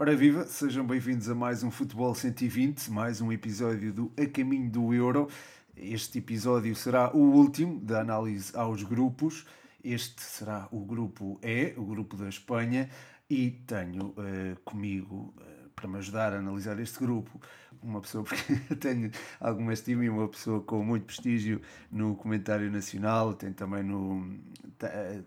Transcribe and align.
Ora 0.00 0.16
viva, 0.16 0.46
sejam 0.46 0.86
bem-vindos 0.86 1.28
a 1.28 1.34
mais 1.34 1.62
um 1.62 1.70
Futebol 1.70 2.14
120, 2.14 2.90
mais 2.90 3.20
um 3.20 3.30
episódio 3.30 3.92
do 3.92 4.10
A 4.16 4.24
Caminho 4.24 4.70
do 4.70 4.94
Euro. 4.94 5.28
Este 5.76 6.20
episódio 6.20 6.74
será 6.74 7.14
o 7.14 7.18
último 7.18 7.78
da 7.78 8.00
análise 8.00 8.50
aos 8.56 8.82
grupos. 8.82 9.44
Este 9.84 10.22
será 10.22 10.66
o 10.72 10.80
grupo 10.80 11.38
E, 11.42 11.74
o 11.76 11.84
grupo 11.84 12.16
da 12.16 12.30
Espanha, 12.30 12.88
e 13.28 13.50
tenho 13.50 14.06
uh, 14.06 14.58
comigo, 14.64 15.34
uh, 15.36 15.68
para 15.76 15.86
me 15.86 15.98
ajudar 15.98 16.32
a 16.32 16.38
analisar 16.38 16.80
este 16.80 16.98
grupo, 16.98 17.38
uma 17.82 18.00
pessoa, 18.00 18.24
porque 18.24 18.54
tenho 18.80 19.10
alguma 19.38 19.74
estima 19.74 20.02
e 20.02 20.08
uma 20.08 20.28
pessoa 20.28 20.62
com 20.62 20.82
muito 20.82 21.04
prestígio 21.04 21.60
no 21.92 22.16
comentário 22.16 22.70
nacional, 22.70 23.34
tem 23.34 23.52
também 23.52 23.82
no. 23.82 24.34
Eh, 24.82 25.20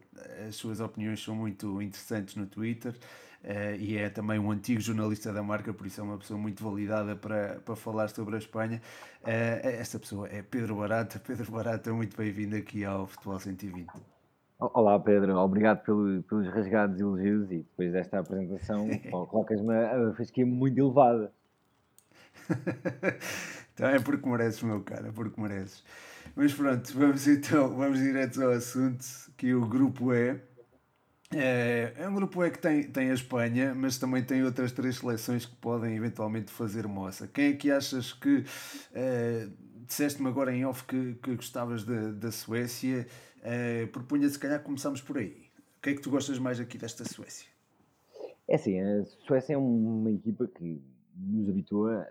as 0.48 0.56
suas 0.56 0.80
opiniões 0.80 1.24
são 1.24 1.36
muito 1.36 1.80
interessantes 1.80 2.36
no 2.36 2.48
Twitter. 2.48 2.96
Uh, 3.44 3.76
e 3.78 3.98
é 3.98 4.10
também 4.10 4.40
um 4.40 4.52
antigo 4.52 4.80
jornalista 4.80 5.34
da 5.34 5.44
marca, 5.44 5.74
por 5.74 5.86
isso 5.86 6.00
é 6.00 6.04
uma 6.04 6.18
pessoa 6.18 6.40
muito 6.40 6.64
validada 6.64 7.14
para, 7.14 7.60
para 7.66 7.76
falar 7.76 8.08
sobre 8.08 8.36
a 8.36 8.38
Espanha. 8.38 8.82
Uh, 9.22 9.68
esta 9.68 10.00
pessoa 10.00 10.30
é 10.30 10.42
Pedro 10.42 10.78
Barata. 10.78 11.20
Pedro 11.28 11.52
Barata, 11.52 11.92
muito 11.92 12.16
bem-vindo 12.16 12.56
aqui 12.56 12.86
ao 12.86 13.06
Futebol 13.06 13.38
120. 13.38 13.90
Olá 14.60 14.98
Pedro, 14.98 15.36
obrigado 15.36 15.84
pelo, 15.84 16.24
pelos 16.24 16.48
rasgados 16.48 16.98
elogios 16.98 17.52
e 17.52 17.58
depois 17.58 17.92
desta 17.92 18.20
apresentação 18.20 18.88
colocas-me 19.28 19.74
a 19.74 20.14
fasquia 20.14 20.46
muito 20.46 20.80
elevada. 20.80 21.30
então 23.74 23.90
é 23.90 24.00
porque 24.00 24.30
mereces, 24.30 24.64
meu 24.64 24.82
cara, 24.82 25.10
é 25.10 25.12
porque 25.12 25.42
mereces. 25.42 25.84
Mas 26.34 26.54
pronto, 26.54 26.94
vamos 26.98 27.28
então, 27.28 27.76
vamos 27.76 28.00
direto 28.00 28.42
ao 28.42 28.52
assunto, 28.52 29.04
que 29.36 29.54
o 29.54 29.68
grupo 29.68 30.14
é 30.14 30.40
é, 31.36 31.94
é 31.98 32.10
um 32.10 32.14
grupo 32.14 32.44
é 32.44 32.50
que 32.50 32.60
tem, 32.60 32.84
tem 32.84 33.12
a 33.12 33.14
Espanha, 33.14 33.74
mas 33.74 33.98
também 33.98 34.24
tem 34.24 34.44
outras 34.44 34.72
três 34.72 34.98
seleções 34.98 35.46
que 35.46 35.56
podem 35.56 35.96
eventualmente 35.96 36.52
fazer 36.52 36.88
moça. 36.88 37.28
Quem 37.28 37.46
é 37.46 37.54
que 37.54 37.72
achas 37.72 38.14
que. 38.14 38.44
É, 38.94 39.48
disseste-me 39.86 40.30
agora 40.30 40.56
em 40.56 40.66
off 40.66 40.84
que, 40.86 41.16
que 41.16 41.36
gostavas 41.36 41.84
da, 41.84 42.12
da 42.12 42.32
Suécia. 42.32 43.08
É, 43.42 43.86
propunha 43.88 44.28
se 44.30 44.40
calhar 44.40 44.62
começamos 44.62 45.02
por 45.02 45.18
aí. 45.18 45.50
O 45.78 45.82
que 45.82 45.90
é 45.90 45.94
que 45.94 46.02
tu 46.02 46.10
gostas 46.10 46.40
mais 46.40 46.60
aqui 46.60 46.78
desta 46.78 47.04
Suécia? 47.04 47.50
É 48.48 48.56
assim, 48.56 48.80
a 48.80 49.04
Suécia 49.28 49.54
é 49.54 49.58
uma 49.58 50.12
equipa 50.12 50.48
que 50.48 50.82
nos 51.16 51.50
habitua 51.50 52.08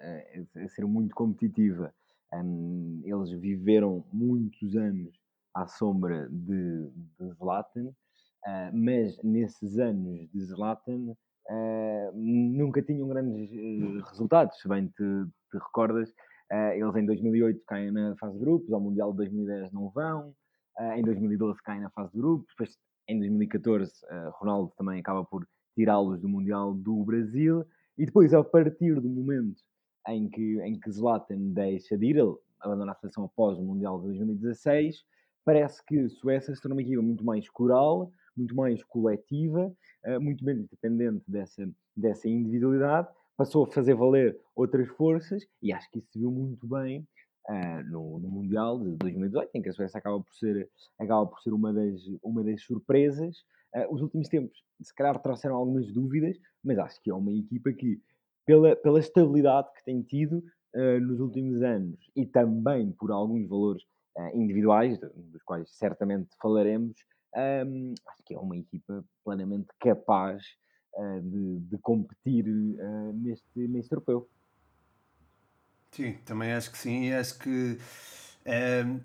a, 0.56 0.60
a 0.60 0.68
ser 0.68 0.84
muito 0.86 1.14
competitiva. 1.14 1.92
Um, 2.32 3.02
eles 3.04 3.30
viveram 3.30 4.04
muitos 4.12 4.76
anos 4.76 5.14
à 5.54 5.66
sombra 5.66 6.28
de, 6.30 6.88
de 7.18 7.32
Zlatan 7.34 7.92
Uh, 8.46 8.76
mas 8.76 9.22
nesses 9.22 9.78
anos 9.78 10.28
de 10.32 10.40
Zlatan 10.40 11.10
uh, 11.48 12.12
nunca 12.12 12.82
tinham 12.82 13.06
grandes 13.06 13.50
uh, 13.52 14.00
resultados. 14.08 14.60
Se 14.60 14.68
bem 14.68 14.88
te, 14.88 15.26
te 15.50 15.58
recordas, 15.58 16.12
eles 16.74 16.94
em 16.96 17.06
2008 17.06 17.62
caem 17.66 17.92
na 17.92 18.14
fase 18.16 18.34
de 18.34 18.40
grupos, 18.40 18.72
ao 18.72 18.80
Mundial 18.80 19.12
de 19.12 19.18
2010 19.18 19.72
não 19.72 19.88
vão, 19.88 20.34
em 20.94 21.02
2012 21.02 21.62
caem 21.62 21.80
na 21.80 21.88
fase 21.88 22.12
de 22.12 22.18
grupos, 22.18 22.46
depois 22.50 22.76
em 23.08 23.18
2014 23.18 23.90
Ronaldo 24.34 24.70
também 24.76 25.00
acaba 25.00 25.24
por 25.24 25.48
tirá-los 25.74 26.20
do 26.20 26.28
Mundial 26.28 26.74
do 26.74 27.02
Brasil, 27.04 27.64
e 27.96 28.04
depois 28.04 28.34
a 28.34 28.44
partir 28.44 29.00
do 29.00 29.08
momento 29.08 29.62
em 30.08 30.28
que, 30.28 30.60
em 30.60 30.78
que 30.78 30.90
Zlatan 30.90 31.54
deixa 31.54 31.96
de 31.96 32.04
ir, 32.04 32.16
ele 32.18 32.36
abandona 32.60 32.92
a 32.92 32.96
seleção 32.96 33.24
após 33.24 33.58
o 33.58 33.62
Mundial 33.62 33.98
de 34.00 34.08
2016, 34.08 35.02
parece 35.46 35.82
que 35.86 36.06
Suécia 36.10 36.54
se 36.54 36.60
torna 36.60 36.74
uma 36.74 36.82
equipa 36.82 37.00
muito 37.00 37.24
mais 37.24 37.48
coral, 37.48 38.12
muito 38.36 38.54
mais 38.54 38.82
coletiva, 38.84 39.72
eh, 40.04 40.18
muito 40.18 40.44
menos 40.44 40.66
dependente 40.68 41.24
dessa, 41.28 41.68
dessa 41.96 42.28
individualidade, 42.28 43.08
passou 43.36 43.64
a 43.64 43.70
fazer 43.70 43.94
valer 43.94 44.38
outras 44.54 44.88
forças 44.88 45.46
e 45.62 45.72
acho 45.72 45.90
que 45.90 45.98
isso 45.98 46.12
se 46.12 46.18
viu 46.18 46.30
muito 46.30 46.66
bem 46.66 47.06
uh, 47.48 47.90
no, 47.90 48.18
no, 48.18 48.28
Mundial 48.28 48.78
de 48.78 48.96
2018, 48.96 49.50
em 49.54 49.62
que 49.62 49.68
a 49.68 49.72
Suécia 49.72 49.98
acaba 49.98 50.20
por 50.20 50.34
ser, 50.34 50.68
acaba 50.98 51.26
por 51.26 51.40
ser 51.40 51.52
uma, 51.52 51.72
das, 51.72 52.00
uma 52.22 52.42
das 52.44 52.62
surpresas. 52.62 53.38
Uh, 53.74 53.92
os 53.92 54.02
últimos 54.02 54.28
tempos, 54.28 54.62
se 54.80 54.94
calhar, 54.94 55.20
trouxeram 55.20 55.56
algumas 55.56 55.90
dúvidas, 55.92 56.36
mas 56.62 56.78
acho 56.78 57.00
que 57.02 57.10
é 57.10 57.14
uma 57.14 57.32
equipa 57.32 57.72
que, 57.72 58.00
pela, 58.46 58.76
pela 58.76 59.00
estabilidade 59.00 59.68
que 59.76 59.84
tem 59.84 60.02
tido 60.02 60.38
uh, 60.74 61.00
nos 61.00 61.20
últimos 61.20 61.62
anos 61.62 61.98
e 62.14 62.26
também 62.26 62.92
por 62.92 63.10
alguns 63.10 63.48
valores 63.48 63.82
individuais, 64.34 65.00
dos 65.00 65.42
quais 65.42 65.70
certamente 65.70 66.28
falaremos, 66.38 66.94
um, 67.34 67.94
acho 68.06 68.22
que 68.24 68.34
é 68.34 68.38
uma 68.38 68.56
equipa 68.56 69.04
plenamente 69.24 69.68
capaz 69.80 70.42
uh, 70.94 71.20
de, 71.22 71.60
de, 71.60 71.78
competir 71.78 72.46
uh, 72.46 73.12
neste, 73.14 73.68
neste 73.68 73.92
europeu. 73.92 74.28
Sim, 75.90 76.14
também 76.24 76.52
acho 76.52 76.70
que 76.70 76.78
sim, 76.78 77.12
acho 77.12 77.38
que 77.38 77.78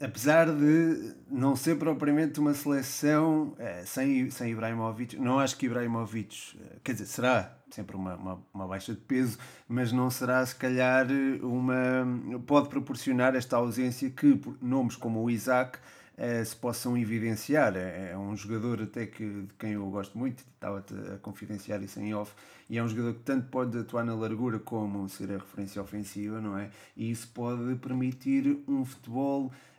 apesar 0.04 0.48
de 0.52 1.14
não 1.30 1.56
ser 1.56 1.78
propriamente 1.78 2.40
uma 2.40 2.56
seleção 2.56 3.50
uh, 3.50 3.86
sem, 3.86 4.32
sem 4.32 4.52
Ibrahimovic, 4.52 5.18
não 5.18 5.40
acho 5.40 5.58
que 5.58 5.66
Ibrahimovic, 5.66 6.58
quer 6.84 6.94
dizer, 6.94 7.06
será 7.06 7.58
sempre 7.70 7.96
uma, 7.96 8.16
uma, 8.16 8.44
uma, 8.54 8.68
baixa 8.68 8.94
de 8.94 9.02
peso, 9.02 9.38
mas 9.68 9.92
não 9.92 10.10
será 10.10 10.46
se 10.46 10.56
calhar 10.56 11.08
uma. 11.42 12.06
pode 12.46 12.70
proporcionar 12.70 13.36
esta 13.36 13.58
ausência 13.58 14.10
que 14.10 14.40
nomes 14.62 14.96
como 14.96 15.22
o 15.22 15.30
Isaac 15.30 15.78
uh, 16.18 16.46
se 16.46 16.56
possam 16.56 16.98
evidenciar. 16.98 17.76
É, 17.76 18.12
é, 18.12 18.18
um 18.18 18.36
jogador 18.36 18.82
até 18.82 19.06
que, 19.06 19.24
de 19.24 19.54
quem 19.58 19.74
eu 19.74 19.86
gosto 19.90 20.18
muito, 20.18 20.40
estava 20.40 20.84
a 21.14 21.18
confidenciar 21.20 21.82
isso 21.84 22.00
em 22.00 22.14
off, 22.14 22.34
e 22.70 22.78
é 22.78 22.84
um 22.84 22.88
jogador 22.88 23.14
que 23.14 23.22
tanto 23.22 23.48
pode 23.50 23.78
atuar 23.78 24.04
na 24.04 24.16
largura 24.16 24.60
como 24.60 25.08
ser 25.08 25.32
a 25.32 25.38
referência 25.38 25.82
ofensiva, 25.82 26.42
não 26.42 26.58
é? 26.58 26.70
E 26.96 27.10
isso 27.10 27.30
pode 27.34 27.76
permitir 27.76 28.64
um 28.68 28.84
futebol 28.84 29.52
eh, 29.52 29.77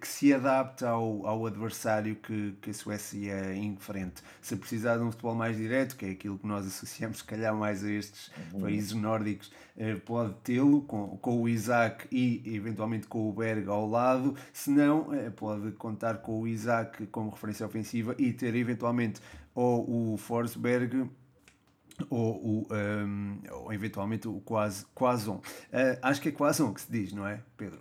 que 0.00 0.08
se 0.08 0.32
adapta 0.32 0.88
ao, 0.88 1.26
ao 1.26 1.44
adversário 1.44 2.16
que, 2.16 2.56
que 2.62 2.70
a 2.70 2.74
Suécia 2.74 3.54
enfrenta. 3.54 4.22
Se 4.40 4.56
precisar 4.56 4.96
de 4.96 5.02
um 5.02 5.10
futebol 5.10 5.34
mais 5.34 5.56
direto, 5.56 5.96
que 5.96 6.06
é 6.06 6.10
aquilo 6.10 6.38
que 6.38 6.46
nós 6.46 6.66
associamos, 6.66 7.18
se 7.18 7.24
calhar, 7.24 7.54
mais 7.54 7.84
a 7.84 7.90
estes 7.90 8.30
uhum. 8.54 8.62
países 8.62 8.92
nórdicos, 8.94 9.52
eh, 9.76 9.96
pode 9.96 10.32
tê-lo 10.42 10.80
com, 10.82 11.18
com 11.18 11.42
o 11.42 11.48
Isaac 11.48 12.06
e 12.10 12.42
eventualmente 12.54 13.06
com 13.06 13.28
o 13.28 13.32
Berg 13.34 13.68
ao 13.68 13.86
lado. 13.86 14.34
Se 14.50 14.70
não, 14.70 15.12
eh, 15.12 15.28
pode 15.28 15.72
contar 15.72 16.18
com 16.18 16.40
o 16.40 16.48
Isaac 16.48 17.06
como 17.08 17.28
referência 17.28 17.66
ofensiva 17.66 18.14
e 18.16 18.32
ter 18.32 18.54
eventualmente 18.54 19.20
ou 19.54 20.14
o 20.14 20.16
Forsberg 20.16 21.10
ou, 22.08 22.36
o, 22.36 22.68
um, 22.72 23.38
ou 23.50 23.72
eventualmente 23.72 24.28
o 24.28 24.40
quase, 24.40 24.86
Quason. 24.94 25.36
Uh, 25.36 25.98
acho 26.02 26.20
que 26.20 26.28
é 26.28 26.32
Quason 26.32 26.72
que 26.72 26.80
se 26.80 26.90
diz, 26.90 27.12
não 27.12 27.26
é, 27.26 27.40
Pedro? 27.56 27.80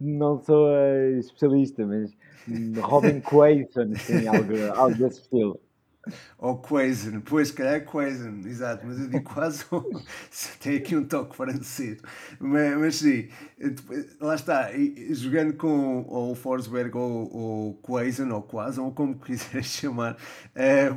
Não 0.00 0.42
sou 0.42 0.68
uh, 0.68 1.18
especialista, 1.18 1.86
mas 1.86 2.16
Robin 2.80 3.20
Quason, 3.20 3.94
sim, 3.96 4.26
algo, 4.26 4.52
algo 4.74 4.96
desse 4.96 5.20
estilo. 5.20 5.60
Ou 6.38 6.58
Quaison, 6.58 7.20
pois, 7.20 7.48
se 7.48 7.54
calhar 7.54 7.74
é 7.74 7.80
Quaison, 7.80 8.40
exato, 8.46 8.86
mas 8.86 9.00
eu 9.00 9.08
digo 9.08 9.24
quase 9.24 9.64
tem 10.60 10.76
aqui 10.76 10.96
um 10.96 11.04
toque 11.04 11.34
francês. 11.34 12.00
Mas, 12.38 12.78
mas 12.78 12.96
sim, 12.96 13.28
lá 14.20 14.34
está, 14.34 14.70
jogando 15.10 15.54
com 15.54 16.04
ou 16.06 16.32
o 16.32 16.34
Forsberg 16.34 16.96
ou 16.96 17.70
o 17.70 17.74
Quaison, 17.82 18.30
ou 18.30 18.42
Quaison, 18.42 18.84
ou 18.84 18.92
como 18.92 19.18
quiseres 19.18 19.66
chamar, 19.66 20.16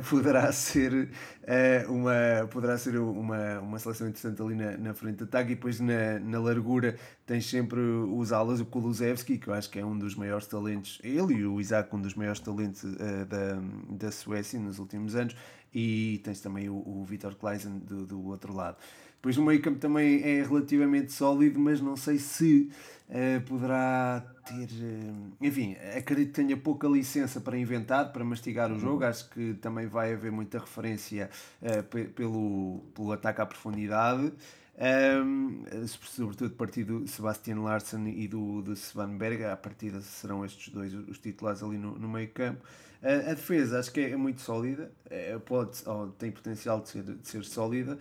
poderá 0.08 0.52
ser, 0.52 1.10
uh, 1.42 1.92
uma, 1.92 2.48
poderá 2.50 2.76
ser 2.78 2.96
uma, 2.98 3.60
uma 3.60 3.78
seleção 3.78 4.08
interessante 4.08 4.40
ali 4.42 4.54
na, 4.54 4.76
na 4.76 4.94
frente 4.94 5.18
de 5.18 5.24
ataque 5.24 5.52
e 5.52 5.54
depois 5.54 5.80
na, 5.80 6.18
na 6.20 6.40
largura 6.40 6.96
tens 7.26 7.48
sempre 7.48 7.80
os 7.80 8.32
alas, 8.32 8.60
o 8.60 8.64
Kulusevski, 8.64 9.38
que 9.38 9.48
eu 9.48 9.54
acho 9.54 9.70
que 9.70 9.78
é 9.78 9.84
um 9.84 9.98
dos 9.98 10.14
maiores 10.14 10.46
talentos, 10.46 11.00
ele 11.02 11.34
e 11.34 11.46
o 11.46 11.60
Isaac, 11.60 11.94
um 11.94 12.00
dos 12.00 12.14
maiores 12.14 12.40
talentos 12.40 12.82
uh, 12.82 12.96
da, 13.28 13.60
da 13.90 14.10
Suécia 14.10 14.58
nos 14.58 14.78
últimos 14.78 15.14
anos, 15.14 15.36
e 15.74 16.20
tens 16.24 16.40
também 16.40 16.68
o, 16.68 16.74
o 16.74 17.04
Vitor 17.04 17.34
Kleisen 17.34 17.78
do, 17.78 18.06
do 18.06 18.26
outro 18.26 18.54
lado. 18.54 18.76
Depois 19.20 19.36
o 19.36 19.42
meio 19.42 19.60
campo 19.60 19.78
também 19.78 20.22
é 20.22 20.42
relativamente 20.42 21.12
sólido, 21.12 21.60
mas 21.60 21.78
não 21.78 21.94
sei 21.94 22.18
se 22.18 22.70
uh, 23.10 23.40
poderá 23.42 24.24
ter. 24.46 24.64
Uh, 24.64 25.32
enfim, 25.42 25.76
acredito 25.94 26.28
que 26.28 26.42
tenha 26.42 26.56
pouca 26.56 26.88
licença 26.88 27.38
para 27.38 27.58
inventar, 27.58 28.12
para 28.12 28.24
mastigar 28.24 28.70
o 28.70 28.74
uhum. 28.74 28.80
jogo. 28.80 29.04
Acho 29.04 29.28
que 29.28 29.54
também 29.60 29.86
vai 29.86 30.14
haver 30.14 30.32
muita 30.32 30.58
referência 30.58 31.28
uh, 31.60 31.82
pelo, 32.14 32.82
pelo 32.94 33.12
ataque 33.12 33.42
à 33.42 33.46
profundidade. 33.46 34.32
Um, 34.80 35.64
sobretudo 35.86 36.54
a 36.54 36.56
partir 36.56 36.84
do 36.84 37.06
Sebastian 37.06 37.60
Larsen 37.60 38.08
e 38.18 38.26
do, 38.26 38.62
do 38.62 38.74
Svan 38.74 39.18
Berga, 39.18 39.52
a 39.52 39.56
partida 39.58 40.00
serão 40.00 40.42
estes 40.42 40.72
dois 40.72 40.94
os 40.94 41.18
titulares 41.18 41.62
ali 41.62 41.76
no, 41.76 41.98
no 41.98 42.08
meio 42.08 42.30
campo. 42.30 42.62
A, 43.02 43.30
a, 43.30 43.34
defesa 43.34 43.78
acho 43.78 43.92
que 43.92 44.00
é, 44.00 44.10
é 44.10 44.16
muito 44.16 44.40
sólida, 44.40 44.92
é, 45.08 45.38
pode, 45.38 45.82
oh, 45.86 46.08
tem 46.18 46.30
potencial 46.30 46.80
de 46.80 46.88
ser, 46.88 47.02
de 47.02 47.28
ser 47.28 47.44
sólida. 47.44 47.98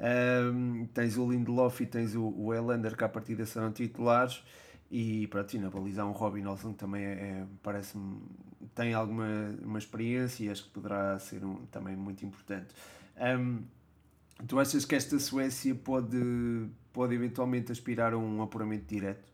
Um, 0.00 0.86
tens 0.94 1.16
o 1.18 1.30
Lindelof 1.30 1.80
e 1.80 1.86
tens 1.86 2.14
o, 2.14 2.32
o 2.36 2.54
Elander 2.54 2.96
que 2.96 3.02
à 3.02 3.08
partida 3.08 3.44
serão 3.44 3.72
titulares 3.72 4.44
e 4.90 5.26
para 5.26 5.42
ti 5.42 5.58
na 5.58 5.68
baliza 5.68 6.04
um 6.04 6.12
Robin 6.12 6.46
Olsen 6.46 6.72
que 6.72 6.78
também 6.78 7.04
é, 7.04 7.12
é 7.12 7.46
parece-me 7.64 8.22
tem 8.76 8.94
alguma 8.94 9.26
uma 9.60 9.76
experiência 9.76 10.44
e 10.44 10.50
acho 10.50 10.64
que 10.64 10.70
poderá 10.70 11.18
ser 11.18 11.44
um, 11.44 11.66
também 11.66 11.96
muito 11.96 12.24
importante 12.24 12.72
um, 13.20 13.64
Tu 14.46 14.58
achas 14.58 14.84
que 14.84 14.94
esta 14.94 15.18
Suécia 15.18 15.74
pode, 15.74 16.16
pode 16.92 17.14
eventualmente 17.14 17.72
aspirar 17.72 18.12
a 18.12 18.18
um 18.18 18.40
apuramento 18.40 18.86
direto? 18.86 19.32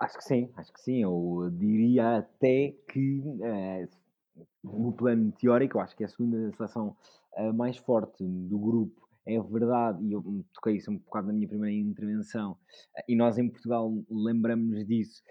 Acho 0.00 0.16
que 0.18 0.24
sim, 0.24 0.50
acho 0.56 0.72
que 0.72 0.80
sim. 0.80 1.02
Eu 1.02 1.50
diria 1.52 2.18
até 2.18 2.72
que, 2.88 3.22
eh, 3.42 3.88
no 4.64 4.92
plano 4.92 5.32
teórico, 5.32 5.78
eu 5.78 5.82
acho 5.82 5.96
que 5.96 6.04
é 6.04 6.06
a 6.06 6.08
segunda 6.08 6.52
seleção 6.52 6.96
eh, 7.36 7.52
mais 7.52 7.76
forte 7.78 8.24
do 8.26 8.58
grupo. 8.58 9.08
É 9.26 9.40
verdade, 9.40 10.04
e 10.06 10.12
eu 10.12 10.22
toquei 10.54 10.76
isso 10.76 10.90
um 10.90 10.98
bocado 10.98 11.28
na 11.28 11.34
minha 11.34 11.48
primeira 11.48 11.76
intervenção, 11.76 12.58
eh, 12.96 13.04
e 13.08 13.16
nós 13.16 13.38
em 13.38 13.48
Portugal 13.50 13.92
lembramos 14.10 14.86
disso. 14.86 15.22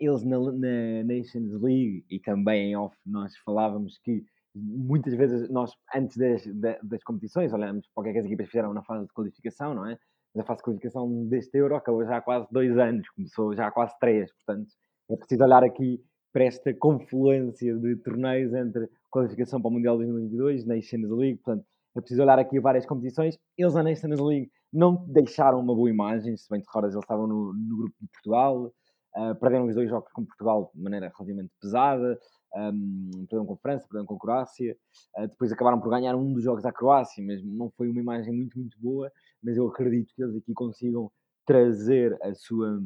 Eles 0.00 0.24
na, 0.24 0.38
na 0.40 1.04
Nations 1.04 1.52
League 1.62 2.04
e 2.10 2.18
também 2.18 2.70
em 2.72 2.76
off 2.76 2.96
nós 3.06 3.36
falávamos 3.38 3.98
que 3.98 4.24
muitas 4.54 5.14
vezes 5.14 5.50
nós, 5.50 5.72
antes 5.94 6.16
das, 6.16 6.46
da- 6.46 6.78
das 6.82 7.02
competições, 7.04 7.52
olhamos 7.52 7.86
para 7.94 8.00
o 8.00 8.04
que 8.04 8.10
é 8.10 8.12
que 8.14 8.18
as 8.20 8.24
equipas 8.26 8.46
fizeram 8.48 8.72
na 8.72 8.82
fase 8.82 9.06
de 9.06 9.12
qualificação, 9.12 9.74
não 9.74 9.86
é? 9.86 9.98
Mas 10.36 10.44
a 10.44 10.44
fase 10.44 10.58
de 10.58 10.64
qualificação 10.64 11.26
deste 11.28 11.56
Euro 11.56 11.76
acabou 11.76 12.04
já 12.04 12.18
há 12.18 12.20
quase 12.20 12.46
dois 12.52 12.76
anos, 12.76 13.08
começou 13.08 13.54
já 13.54 13.68
há 13.68 13.70
quase 13.70 13.98
três, 13.98 14.30
portanto 14.34 14.68
é 15.10 15.16
preciso 15.16 15.42
olhar 15.42 15.64
aqui 15.64 15.98
para 16.30 16.44
esta 16.44 16.74
confluência 16.74 17.74
de 17.74 17.96
torneios 17.96 18.52
entre 18.52 18.86
qualificação 19.10 19.62
para 19.62 19.70
o 19.70 19.72
Mundial 19.72 19.96
de 19.96 20.04
2022, 20.04 20.66
Nations 20.66 21.10
League, 21.10 21.40
portanto 21.42 21.64
é 21.96 22.00
preciso 22.00 22.22
olhar 22.22 22.38
aqui 22.38 22.60
várias 22.60 22.84
competições. 22.84 23.38
Eles 23.56 23.72
na 23.72 23.82
Nations 23.82 24.20
League 24.20 24.50
não 24.70 25.06
deixaram 25.08 25.58
uma 25.58 25.74
boa 25.74 25.88
imagem, 25.88 26.36
se 26.36 26.50
bem 26.50 26.60
te 26.60 26.66
recordas, 26.66 26.92
eles 26.92 27.04
estavam 27.04 27.26
no, 27.26 27.54
no 27.54 27.76
grupo 27.78 27.94
de 27.98 28.08
Portugal, 28.08 28.70
ah, 29.14 29.34
perderam 29.34 29.64
os 29.64 29.74
dois 29.74 29.88
jogos 29.88 30.12
com 30.12 30.22
Portugal 30.22 30.70
de 30.74 30.82
maneira 30.82 31.06
relativamente 31.06 31.50
pesada, 31.58 32.18
um, 32.54 33.10
perderam 33.26 33.46
com 33.46 33.54
a 33.54 33.56
França, 33.56 33.86
perderam 33.88 34.04
com 34.04 34.14
a 34.16 34.18
Croácia, 34.18 34.76
ah, 35.16 35.26
depois 35.26 35.50
acabaram 35.50 35.80
por 35.80 35.88
ganhar 35.88 36.14
um 36.14 36.34
dos 36.34 36.44
jogos 36.44 36.66
à 36.66 36.72
Croácia, 36.72 37.24
mas 37.26 37.42
não 37.42 37.70
foi 37.70 37.88
uma 37.88 38.00
imagem 38.00 38.34
muito, 38.34 38.58
muito 38.58 38.78
boa, 38.78 39.10
mas 39.46 39.56
eu 39.56 39.68
acredito 39.68 40.12
que 40.12 40.22
eles 40.22 40.34
aqui 40.34 40.52
consigam 40.52 41.10
trazer 41.46 42.18
a 42.20 42.34
sua, 42.34 42.82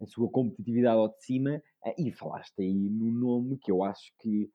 a 0.00 0.06
sua 0.06 0.30
competitividade 0.30 0.96
ao 0.96 1.08
de 1.08 1.24
cima, 1.24 1.60
ah, 1.84 1.94
e 1.98 2.12
falaste 2.12 2.54
aí 2.60 2.72
no 2.72 3.10
nome 3.10 3.58
que 3.58 3.72
eu 3.72 3.82
acho 3.82 4.12
que 4.20 4.48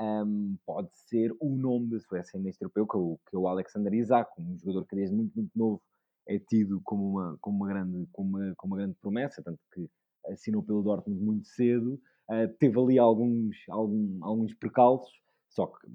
um, 0.00 0.56
pode 0.64 0.88
ser 0.92 1.34
o 1.40 1.56
nome 1.56 1.90
da 1.90 1.98
Suécia 1.98 2.38
neste 2.38 2.62
europeu, 2.62 2.86
que 2.86 2.96
é 2.96 3.00
o, 3.00 3.18
que 3.28 3.36
é 3.36 3.38
o 3.38 3.48
Alexander 3.48 3.92
Isak, 3.92 4.30
um 4.38 4.56
jogador 4.56 4.86
que 4.86 4.94
desde 4.94 5.14
muito, 5.14 5.34
muito 5.34 5.50
novo 5.56 5.82
é 6.28 6.38
tido 6.38 6.80
como 6.84 7.10
uma, 7.10 7.36
como 7.40 7.56
uma, 7.56 7.66
grande, 7.66 8.08
como 8.12 8.38
uma, 8.38 8.54
como 8.54 8.74
uma 8.74 8.78
grande 8.78 8.96
promessa, 9.00 9.42
tanto 9.42 9.58
que 9.74 9.90
assinou 10.26 10.62
pelo 10.62 10.82
Dortmund 10.82 11.20
muito 11.20 11.48
cedo, 11.48 12.00
uh, 12.30 12.48
teve 12.60 12.78
ali 12.78 13.00
alguns, 13.00 13.56
algum, 13.68 14.24
alguns 14.24 14.54
percalços, 14.54 15.12
só 15.48 15.66
que 15.66 15.88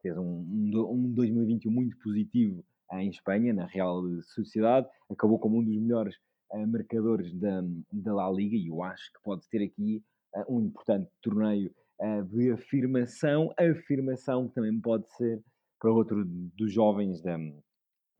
fez 0.00 0.16
um, 0.16 0.22
um, 0.24 0.90
um 0.90 1.12
2021 1.12 1.70
muito 1.70 1.98
positivo 1.98 2.64
em 3.00 3.08
Espanha, 3.08 3.52
na 3.52 3.66
Real 3.66 4.02
Sociedade, 4.22 4.88
acabou 5.10 5.38
como 5.38 5.58
um 5.58 5.64
dos 5.64 5.76
melhores 5.76 6.16
uh, 6.52 6.66
marcadores 6.66 7.32
da, 7.34 7.62
da 7.92 8.14
La 8.14 8.30
Liga 8.30 8.56
e 8.56 8.68
eu 8.68 8.82
acho 8.82 9.12
que 9.12 9.22
pode 9.22 9.48
ter 9.48 9.62
aqui 9.62 10.02
uh, 10.34 10.54
um 10.56 10.60
importante 10.60 11.10
torneio 11.22 11.74
uh, 12.00 12.24
de 12.24 12.52
afirmação, 12.52 13.52
afirmação 13.58 14.48
que 14.48 14.54
também 14.54 14.80
pode 14.80 15.08
ser 15.16 15.42
para 15.80 15.92
outro 15.92 16.24
dos 16.24 16.72
jovens 16.72 17.20
da, 17.20 17.36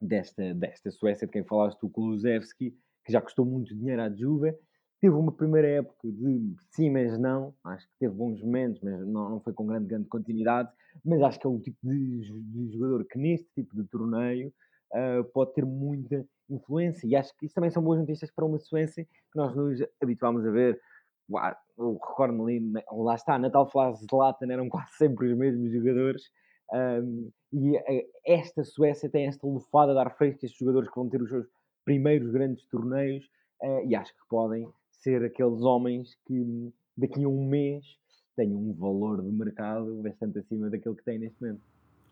desta, 0.00 0.55
desta 0.55 0.91
Suécia, 0.91 1.26
de 1.26 1.32
quem 1.32 1.44
falaste, 1.44 1.82
o 1.85 1.91
Kulusevski, 1.91 2.76
que 3.05 3.12
já 3.12 3.21
custou 3.21 3.44
muito 3.44 3.75
dinheiro 3.75 4.03
à 4.03 4.11
Juve, 4.11 4.55
teve 5.04 5.16
uma 5.16 5.32
primeira 5.32 5.68
época 5.68 6.10
de 6.10 6.56
sim, 6.70 6.88
mas 6.88 7.18
não. 7.18 7.54
Acho 7.62 7.86
que 7.86 7.92
teve 8.00 8.14
bons 8.14 8.40
momentos, 8.40 8.80
mas 8.82 9.06
não, 9.06 9.32
não 9.32 9.40
foi 9.40 9.52
com 9.52 9.66
grande, 9.66 9.84
grande 9.84 10.08
continuidade. 10.08 10.72
Mas 11.04 11.20
acho 11.20 11.38
que 11.38 11.46
é 11.46 11.50
um 11.50 11.60
tipo 11.60 11.76
de, 11.82 12.20
de 12.22 12.72
jogador 12.72 13.04
que 13.04 13.18
neste 13.18 13.46
tipo 13.54 13.76
de 13.76 13.86
torneio 13.86 14.50
uh, 14.94 15.22
pode 15.24 15.52
ter 15.52 15.66
muita 15.66 16.26
influência. 16.48 17.06
E 17.06 17.14
acho 17.14 17.36
que 17.36 17.44
isso 17.44 17.54
também 17.54 17.70
são 17.70 17.82
boas 17.82 18.00
notícias 18.00 18.30
para 18.30 18.46
uma 18.46 18.58
Suécia 18.58 19.04
que 19.04 19.36
nós 19.38 19.54
nos 19.54 19.78
habituámos 20.02 20.46
a 20.46 20.50
ver. 20.50 20.80
Eu 21.76 21.98
recordo-me 22.02 22.56
ali, 22.56 22.72
lá 22.90 23.14
está, 23.14 23.38
na 23.38 23.50
tal 23.50 23.70
fase 23.70 24.06
de 24.06 24.16
Lata 24.16 24.50
eram 24.50 24.68
quase 24.70 24.90
sempre 24.96 25.30
os 25.30 25.36
mesmos 25.36 25.70
jogadores. 25.70 26.22
Um, 26.72 27.30
e 27.52 27.76
uh, 27.76 28.08
esta 28.24 28.64
Suécia 28.64 29.10
tem 29.10 29.26
esta 29.26 29.46
lufada 29.46 29.92
de 29.92 29.98
ar 29.98 30.16
fresco, 30.16 30.46
estes 30.46 30.58
jogadores 30.58 30.88
que 30.88 30.96
vão 30.96 31.10
ter 31.10 31.20
os 31.20 31.28
seus 31.28 31.46
primeiros 31.84 32.30
grandes 32.30 32.66
torneios, 32.68 33.26
uh, 33.62 33.84
e 33.86 33.94
acho 33.94 34.14
que 34.14 34.26
podem 34.30 34.66
ser 35.04 35.22
aqueles 35.22 35.60
homens 35.60 36.16
que 36.26 36.72
daqui 36.96 37.22
a 37.22 37.28
um 37.28 37.46
mês 37.46 37.84
tenham 38.34 38.58
um 38.58 38.72
valor 38.72 39.22
de 39.22 39.30
mercado 39.30 40.02
bastante 40.02 40.38
acima 40.38 40.70
daquele 40.70 40.96
que 40.96 41.04
têm 41.04 41.18
neste 41.18 41.40
momento. 41.40 41.62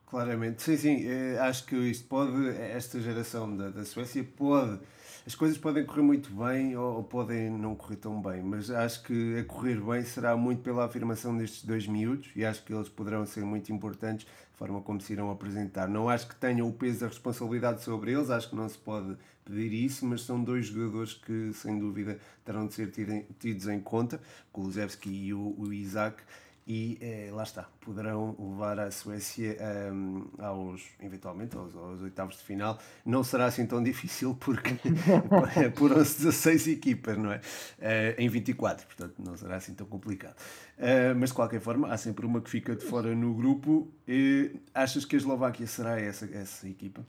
Claramente, 0.06 0.60
sim, 0.60 0.76
sim, 0.76 1.08
eh, 1.08 1.38
acho 1.40 1.64
que 1.64 1.74
isto 1.74 2.06
pode, 2.06 2.46
esta 2.48 3.00
geração 3.00 3.56
da, 3.56 3.70
da 3.70 3.82
Suécia 3.82 4.22
pode, 4.22 4.78
as 5.26 5.34
coisas 5.34 5.56
podem 5.56 5.86
correr 5.86 6.02
muito 6.02 6.30
bem 6.34 6.76
ou, 6.76 6.96
ou, 6.96 7.02
podem 7.02 7.48
não 7.48 7.74
correr 7.74 7.96
tão 7.96 8.20
bem, 8.20 8.42
mas 8.42 8.70
acho 8.70 9.02
que 9.04 9.38
a 9.38 9.44
correr 9.44 9.80
bem 9.80 10.04
será 10.04 10.36
muito 10.36 10.60
pela 10.60 10.84
afirmação 10.84 11.34
destes 11.38 11.64
dois 11.64 11.86
miúdos 11.86 12.30
e 12.36 12.44
acho 12.44 12.62
que 12.62 12.74
eles 12.74 12.90
poderão 12.90 13.24
ser 13.24 13.42
muito 13.42 13.72
importantes 13.72 14.26
a 14.52 14.56
forma 14.58 14.82
como 14.82 15.00
se 15.00 15.14
irão 15.14 15.30
apresentar. 15.30 15.88
Não 15.88 16.10
acho 16.10 16.28
que 16.28 16.36
tenham 16.36 16.68
o 16.68 16.72
peso 16.74 17.00
da 17.00 17.06
responsabilidade 17.06 17.82
sobre 17.82 18.12
eles, 18.12 18.28
acho 18.28 18.50
que 18.50 18.56
não 18.56 18.68
se 18.68 18.76
pode 18.76 19.16
pedir 19.44 19.72
isso, 19.72 20.04
mas 20.06 20.22
são 20.22 20.42
dois 20.42 20.66
jogadores 20.66 21.14
que 21.14 21.52
sem 21.52 21.78
dúvida 21.78 22.18
terão 22.44 22.66
de 22.66 22.74
ser 22.74 22.90
tidos 23.38 23.68
em 23.68 23.80
conta, 23.80 24.20
o 24.48 24.52
Kulusevski 24.52 25.10
e 25.10 25.34
o, 25.34 25.54
o 25.58 25.72
Isaac 25.72 26.22
e 26.66 26.96
eh, 27.00 27.30
lá 27.32 27.42
está, 27.42 27.68
poderão 27.80 28.36
levar 28.38 28.78
a 28.78 28.90
Suécia 28.90 29.56
um, 29.92 30.28
aos, 30.38 30.82
eventualmente, 31.00 31.56
aos, 31.56 31.74
aos, 31.74 32.00
oitavos 32.02 32.36
de 32.36 32.42
final. 32.44 32.78
Não 33.04 33.24
será 33.24 33.46
assim 33.46 33.66
tão 33.66 33.82
difícil 33.82 34.36
porque 34.36 34.76
apuram-se 35.66 36.18
16 36.18 36.68
equipas, 36.68 37.18
não 37.18 37.32
é? 37.32 37.38
Uh, 37.38 38.14
em 38.18 38.28
24, 38.28 38.86
portanto 38.86 39.14
não 39.18 39.36
será 39.36 39.56
assim 39.56 39.74
tão 39.74 39.86
complicado. 39.86 40.36
Uh, 40.78 41.14
mas 41.18 41.30
de 41.30 41.34
qualquer 41.34 41.60
forma, 41.60 41.92
há 41.92 41.96
sempre 41.96 42.24
uma 42.24 42.40
que 42.40 42.48
fica 42.48 42.76
de 42.76 42.84
fora 42.84 43.12
no 43.14 43.34
grupo. 43.34 43.90
E 44.06 44.54
achas 44.72 45.04
que 45.04 45.16
a 45.16 45.18
Eslováquia 45.18 45.66
será 45.66 46.00
essa, 46.00 46.26
essa 46.32 46.68
equipa? 46.68 47.04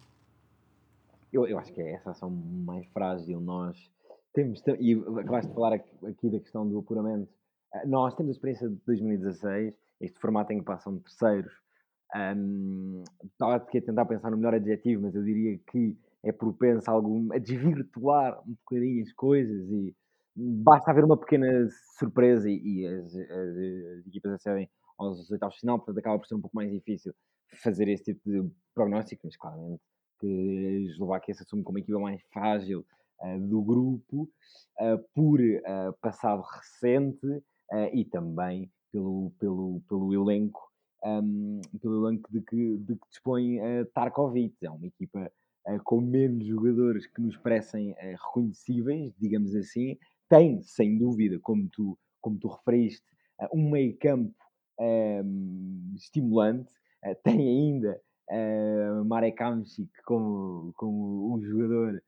Eu, 1.33 1.47
eu 1.47 1.57
acho 1.57 1.73
que 1.73 1.81
é 1.81 1.93
essa 1.93 2.11
ação 2.11 2.29
mais 2.29 2.85
frágil. 2.87 3.41
Nós 3.41 3.75
temos, 4.33 4.61
e 4.79 4.93
acabaste 4.93 5.49
de 5.49 5.55
falar 5.55 5.73
aqui 5.73 6.29
da 6.29 6.39
questão 6.39 6.67
do 6.69 6.79
apuramento 6.79 7.29
eh, 7.73 7.85
nós 7.87 8.13
temos 8.15 8.29
a 8.29 8.33
experiência 8.33 8.69
de 8.69 8.75
2016, 8.85 9.75
este 10.01 10.19
formato 10.19 10.53
em 10.53 10.59
que 10.59 10.65
passam 10.65 10.99
terceiros. 10.99 11.51
Estava 13.31 13.55
aqui 13.55 13.79
a 13.79 13.81
tentar 13.81 14.05
pensar 14.05 14.29
no 14.29 14.37
melhor 14.37 14.53
adjetivo, 14.53 15.01
mas 15.01 15.15
eu 15.15 15.23
diria 15.23 15.57
que 15.71 15.97
é 16.23 16.31
propenso 16.31 16.89
a, 16.89 16.93
algum, 16.93 17.33
a 17.33 17.39
desvirtuar 17.39 18.39
um 18.47 18.53
bocadinho 18.53 19.01
as 19.01 19.11
coisas 19.13 19.69
e 19.71 19.95
basta 20.35 20.91
haver 20.91 21.03
uma 21.03 21.17
pequena 21.17 21.67
surpresa 21.97 22.49
e, 22.49 22.55
e 22.55 22.87
as, 22.87 23.15
as, 23.15 23.57
as, 23.99 24.07
equipas 24.07 24.33
acedem 24.33 24.69
aos 24.97 25.29
oitavos 25.31 25.55
de 25.55 25.61
final, 25.61 25.79
portanto 25.79 25.97
acaba 25.97 26.19
por 26.19 26.27
ser 26.27 26.35
um 26.35 26.41
pouco 26.41 26.55
mais 26.55 26.71
difícil 26.71 27.13
fazer 27.63 27.87
esse 27.89 28.03
tipo 28.03 28.21
de 28.29 28.49
prognóstico, 28.73 29.21
mas 29.25 29.35
claramente 29.35 29.81
que 30.23 30.87
a 30.87 30.91
Eslováquia 30.91 31.33
se 31.33 31.43
assume 31.43 31.63
como 31.63 31.77
a 31.77 31.81
equipa 31.81 31.99
mais 31.99 32.21
frágil 32.31 32.85
uh, 33.21 33.39
do 33.39 33.61
grupo 33.61 34.29
uh, 34.79 34.97
por 35.13 35.41
uh, 35.41 35.93
passado 36.01 36.41
recente 36.41 37.43
e 37.91 38.05
também 38.05 38.71
pelo, 38.91 39.31
pelo, 39.39 39.81
pelo 39.89 40.13
elenco, 40.13 40.61
um, 41.03 41.59
pelo 41.81 42.05
elenco 42.05 42.31
de 42.31 42.39
que, 42.41 42.77
de 42.77 42.93
que 42.93 43.09
dispõe 43.09 43.59
uh, 43.59 43.85
Tarkovic. 43.95 44.55
É 44.63 44.69
uma 44.69 44.85
equipa 44.85 45.31
com 45.85 45.99
menos 45.99 46.45
jogadores 46.45 47.07
que 47.07 47.19
nos 47.19 47.35
parecem 47.37 47.95
reconhecíveis, 47.97 49.11
digamos 49.17 49.55
assim. 49.55 49.97
Tem, 50.29 50.61
sem 50.61 50.99
dúvida, 50.99 51.39
como 51.41 51.67
tu, 51.69 51.97
como 52.21 52.37
tu 52.37 52.47
referiste, 52.47 53.07
um 53.51 53.71
meio 53.71 53.97
campo 53.97 54.35
um, 54.79 55.93
estimulante. 55.95 56.71
tem 57.23 57.39
ainda 57.39 57.99
uh, 58.29 59.05
Marek 59.05 59.41
Hamsik 59.41 59.91
como, 60.05 60.71
como 60.75 61.35
o 61.35 61.41
jogador 61.41 62.01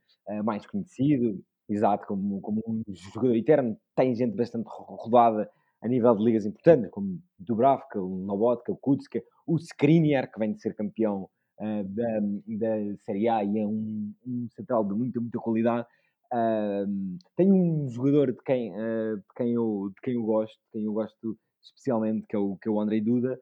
mais 0.44 0.66
conhecido, 0.66 1.40
exato, 1.70 2.08
como, 2.08 2.42
como 2.42 2.64
um 2.68 2.82
jogador 3.14 3.36
eterno, 3.36 3.78
tem 3.96 4.16
gente 4.16 4.36
bastante 4.36 4.66
rodada 4.68 5.48
a 5.82 5.88
nível 5.88 6.16
de 6.16 6.24
ligas 6.24 6.46
importantes, 6.48 6.90
como 6.90 7.20
Dubravka, 7.38 8.02
o 8.02 8.18
Novotka, 8.26 8.72
o 8.72 8.78
Kutska, 8.78 9.22
o 9.46 9.58
Skriniar, 9.58 10.32
que 10.32 10.40
vem 10.40 10.54
de 10.54 10.62
ser 10.62 10.74
campeão 10.74 11.30
uh, 11.60 11.84
da, 11.84 12.20
da 12.58 12.98
Série 13.06 13.28
A 13.28 13.44
e 13.44 13.60
é 13.60 13.68
um, 13.68 14.12
um 14.26 14.48
central 14.50 14.84
de 14.84 14.94
muita, 14.94 15.20
muita 15.20 15.40
qualidade. 15.40 15.88
Uh, 16.34 17.18
tem 17.36 17.52
um 17.52 17.88
jogador 17.88 18.32
de 18.32 18.42
quem, 18.44 18.72
uh, 18.72 19.18
de, 19.18 19.24
quem 19.36 19.54
eu, 19.54 19.92
de 19.94 20.02
quem 20.02 20.16
eu 20.16 20.24
gosto, 20.24 20.56
de 20.56 20.72
quem 20.72 20.86
eu 20.86 20.94
gosto 20.94 21.38
especialmente, 21.62 22.26
que 22.28 22.36
é 22.36 22.40
o, 22.40 22.58
que 22.58 22.68
é 22.68 22.72
o 22.72 22.80
Andrei 22.80 23.02
Duda, 23.02 23.40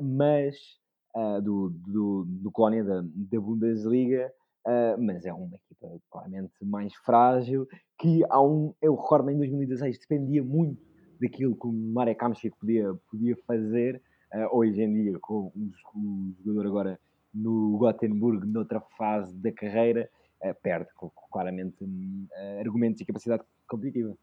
mas 0.00 0.56
do, 1.42 1.70
do, 1.86 2.24
do 2.26 2.50
Colónia 2.50 2.84
da, 2.84 3.02
da 3.02 3.40
Bundesliga, 3.40 4.32
Uh, 4.68 5.00
mas 5.00 5.24
é 5.24 5.32
uma 5.32 5.56
equipa 5.56 5.88
claramente 6.10 6.52
mais 6.60 6.94
frágil, 6.96 7.66
que 7.98 8.22
há 8.28 8.42
um, 8.42 8.74
eu 8.82 8.94
recordo 8.94 9.30
em 9.30 9.36
2016 9.38 9.98
dependia 9.98 10.44
muito 10.44 10.82
daquilo 11.18 11.56
que 11.56 11.66
o 11.66 11.72
Marek 11.72 12.22
Hamšík 12.22 12.54
podia, 12.58 12.92
podia 13.10 13.34
fazer, 13.46 14.02
uh, 14.34 14.54
hoje 14.54 14.82
em 14.82 14.92
dia 14.92 15.18
com 15.20 15.50
o, 15.56 16.34
jogador 16.44 16.66
agora 16.66 17.00
no 17.32 17.78
Gothenburg, 17.78 18.46
noutra 18.46 18.78
fase 18.98 19.34
da 19.38 19.50
carreira, 19.52 20.10
perde 20.62 20.88
claramente 21.32 21.82
uh, 21.82 22.60
argumentos 22.60 23.00
e 23.00 23.06
capacidade 23.06 23.42
competitiva. 23.66 24.14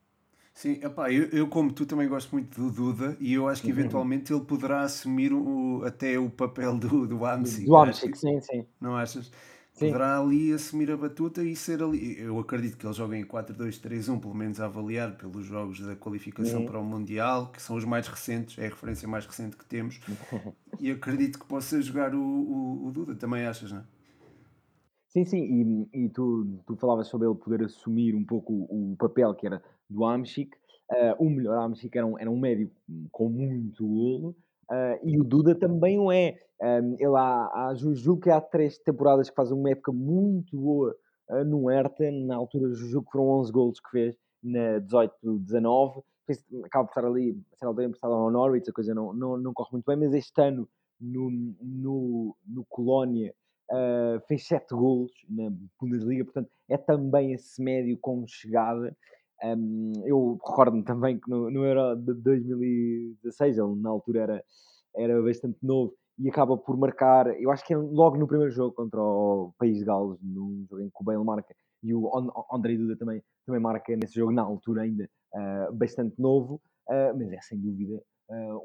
Sim, 0.56 0.80
epá, 0.82 1.12
eu, 1.12 1.26
eu, 1.32 1.48
como 1.50 1.70
tu 1.74 1.86
também 1.86 2.08
gosto 2.08 2.32
muito 2.32 2.62
do 2.62 2.72
Duda 2.72 3.18
e 3.20 3.34
eu 3.34 3.46
acho 3.46 3.62
que 3.62 3.74
uhum. 3.74 3.78
eventualmente 3.78 4.32
ele 4.32 4.42
poderá 4.46 4.84
assumir 4.84 5.34
o, 5.34 5.84
até 5.84 6.18
o 6.18 6.30
papel 6.30 6.78
do, 6.78 7.06
do 7.06 7.26
Amsic. 7.26 7.66
Do 7.66 7.76
Amsic, 7.76 8.18
sim, 8.18 8.40
sim. 8.40 8.66
Não 8.80 8.96
achas? 8.96 9.30
Sim. 9.74 9.88
Poderá 9.88 10.18
ali 10.18 10.54
assumir 10.54 10.90
a 10.90 10.96
batuta 10.96 11.44
e 11.44 11.54
ser 11.58 11.84
ali. 11.84 12.18
Eu 12.18 12.40
acredito 12.40 12.78
que 12.78 12.88
ele 12.88 12.94
joga 12.94 13.18
em 13.18 13.26
4-2-3-1, 13.26 14.18
pelo 14.22 14.34
menos 14.34 14.62
a 14.62 14.66
avaliar 14.66 15.18
pelos 15.18 15.46
jogos 15.46 15.82
da 15.82 15.94
qualificação 15.94 16.62
uhum. 16.62 16.66
para 16.66 16.80
o 16.80 16.86
Mundial, 16.86 17.52
que 17.52 17.62
são 17.62 17.76
os 17.76 17.84
mais 17.84 18.08
recentes, 18.08 18.58
é 18.58 18.68
a 18.68 18.70
referência 18.70 19.06
mais 19.10 19.26
recente 19.26 19.58
que 19.58 19.66
temos. 19.66 20.00
e 20.80 20.90
acredito 20.90 21.38
que 21.38 21.46
possa 21.46 21.82
jogar 21.82 22.16
o, 22.16 22.22
o, 22.22 22.88
o 22.88 22.92
Duda, 22.94 23.14
também 23.14 23.46
achas, 23.46 23.74
não 23.74 23.80
é? 23.80 23.84
Sim, 25.16 25.24
sim, 25.24 25.88
e, 25.94 26.04
e 26.04 26.10
tu, 26.10 26.46
tu 26.68 26.76
falavas 26.76 27.08
sobre 27.08 27.26
ele 27.26 27.38
poder 27.38 27.64
assumir 27.64 28.14
um 28.14 28.26
pouco 28.26 28.52
o, 28.52 28.92
o 28.92 28.98
papel 28.98 29.34
que 29.34 29.48
era 29.48 29.64
do 29.90 30.04
Amchik. 30.04 30.52
Uh, 30.92 31.24
o 31.24 31.30
melhor 31.30 31.58
Amchik 31.58 31.98
era 31.98 32.06
um, 32.06 32.20
era 32.20 32.30
um 32.30 32.38
médio 32.38 32.70
com 33.14 33.30
muito 33.30 33.88
golo, 33.88 34.36
uh, 34.70 35.00
e 35.08 35.18
o 35.18 35.24
Duda 35.24 35.56
também 35.56 35.98
o 35.98 36.12
é. 36.12 36.38
Ele 37.00 37.16
há, 37.16 37.46
há, 37.46 37.74
que 38.22 38.30
há 38.30 38.42
três 38.42 38.78
temporadas 38.78 39.30
que 39.30 39.36
faz 39.38 39.52
uma 39.52 39.70
época 39.70 39.94
muito 39.94 40.58
boa 40.58 40.94
uh, 41.30 41.46
no 41.46 41.70
Hertha, 41.70 42.12
na 42.12 42.36
altura 42.36 42.74
julgo 42.74 43.06
que 43.06 43.14
foram 43.14 43.30
11 43.40 43.52
golos 43.54 43.80
que 43.80 43.92
fez 43.92 44.18
na 44.44 44.82
18-19, 44.82 46.04
acaba 46.66 46.88
por 46.88 46.92
estar 46.92 47.06
ali, 47.06 47.42
sei 47.54 47.68
lá, 47.70 47.84
emprestado 47.86 48.14
ao 48.14 48.30
Norwich, 48.30 48.70
a 48.70 48.74
coisa 48.74 48.94
não, 48.94 49.14
não, 49.14 49.38
não 49.38 49.54
corre 49.54 49.70
muito 49.72 49.86
bem, 49.86 49.96
mas 49.96 50.14
este 50.14 50.42
ano 50.42 50.68
no, 51.00 51.32
no, 51.62 52.36
no 52.46 52.66
Colónia 52.66 53.34
Uh, 53.72 54.22
fez 54.28 54.46
7 54.46 54.76
golos 54.76 55.12
na 55.28 55.52
Bundesliga, 55.82 56.24
portanto 56.24 56.50
é 56.70 56.78
também 56.78 57.34
esse 57.34 57.62
médio 57.62 57.98
com 58.00 58.26
chegada. 58.28 58.96
Um, 59.44 59.92
eu 60.06 60.40
recordo-me 60.46 60.84
também 60.84 61.20
que 61.20 61.30
no, 61.30 61.50
no 61.50 61.66
Euro 61.66 61.96
de 61.96 62.14
2016, 62.14 63.58
ele 63.58 63.76
na 63.82 63.90
altura 63.90 64.22
era, 64.22 64.44
era 64.96 65.22
bastante 65.22 65.58
novo 65.64 65.94
e 66.18 66.30
acaba 66.30 66.58
por 66.58 66.78
marcar, 66.78 67.28
eu 67.42 67.52
acho 67.52 67.66
que 67.66 67.74
é 67.74 67.78
logo 67.78 68.18
no 68.18 68.28
primeiro 68.28 68.52
jogo 68.52 68.74
contra 68.74 69.02
o 69.02 69.54
País 69.58 69.80
de 69.80 69.86
Gales, 69.86 70.18
num 70.22 70.66
jogo 70.70 70.82
em 70.82 70.90
que 70.90 71.02
o 71.02 71.04
Bale 71.04 71.24
marca 71.24 71.54
e 71.84 71.94
o 71.94 72.10
André 72.52 72.78
Duda 72.78 72.96
também, 72.96 73.22
também 73.46 73.62
marca 73.62 73.96
nesse 73.96 74.16
jogo, 74.16 74.32
na 74.32 74.42
altura 74.42 74.84
ainda 74.84 75.10
uh, 75.34 75.74
bastante 75.74 76.20
novo, 76.20 76.62
uh, 76.90 77.18
mas 77.18 77.32
é 77.32 77.42
sem 77.42 77.60
dúvida 77.60 78.02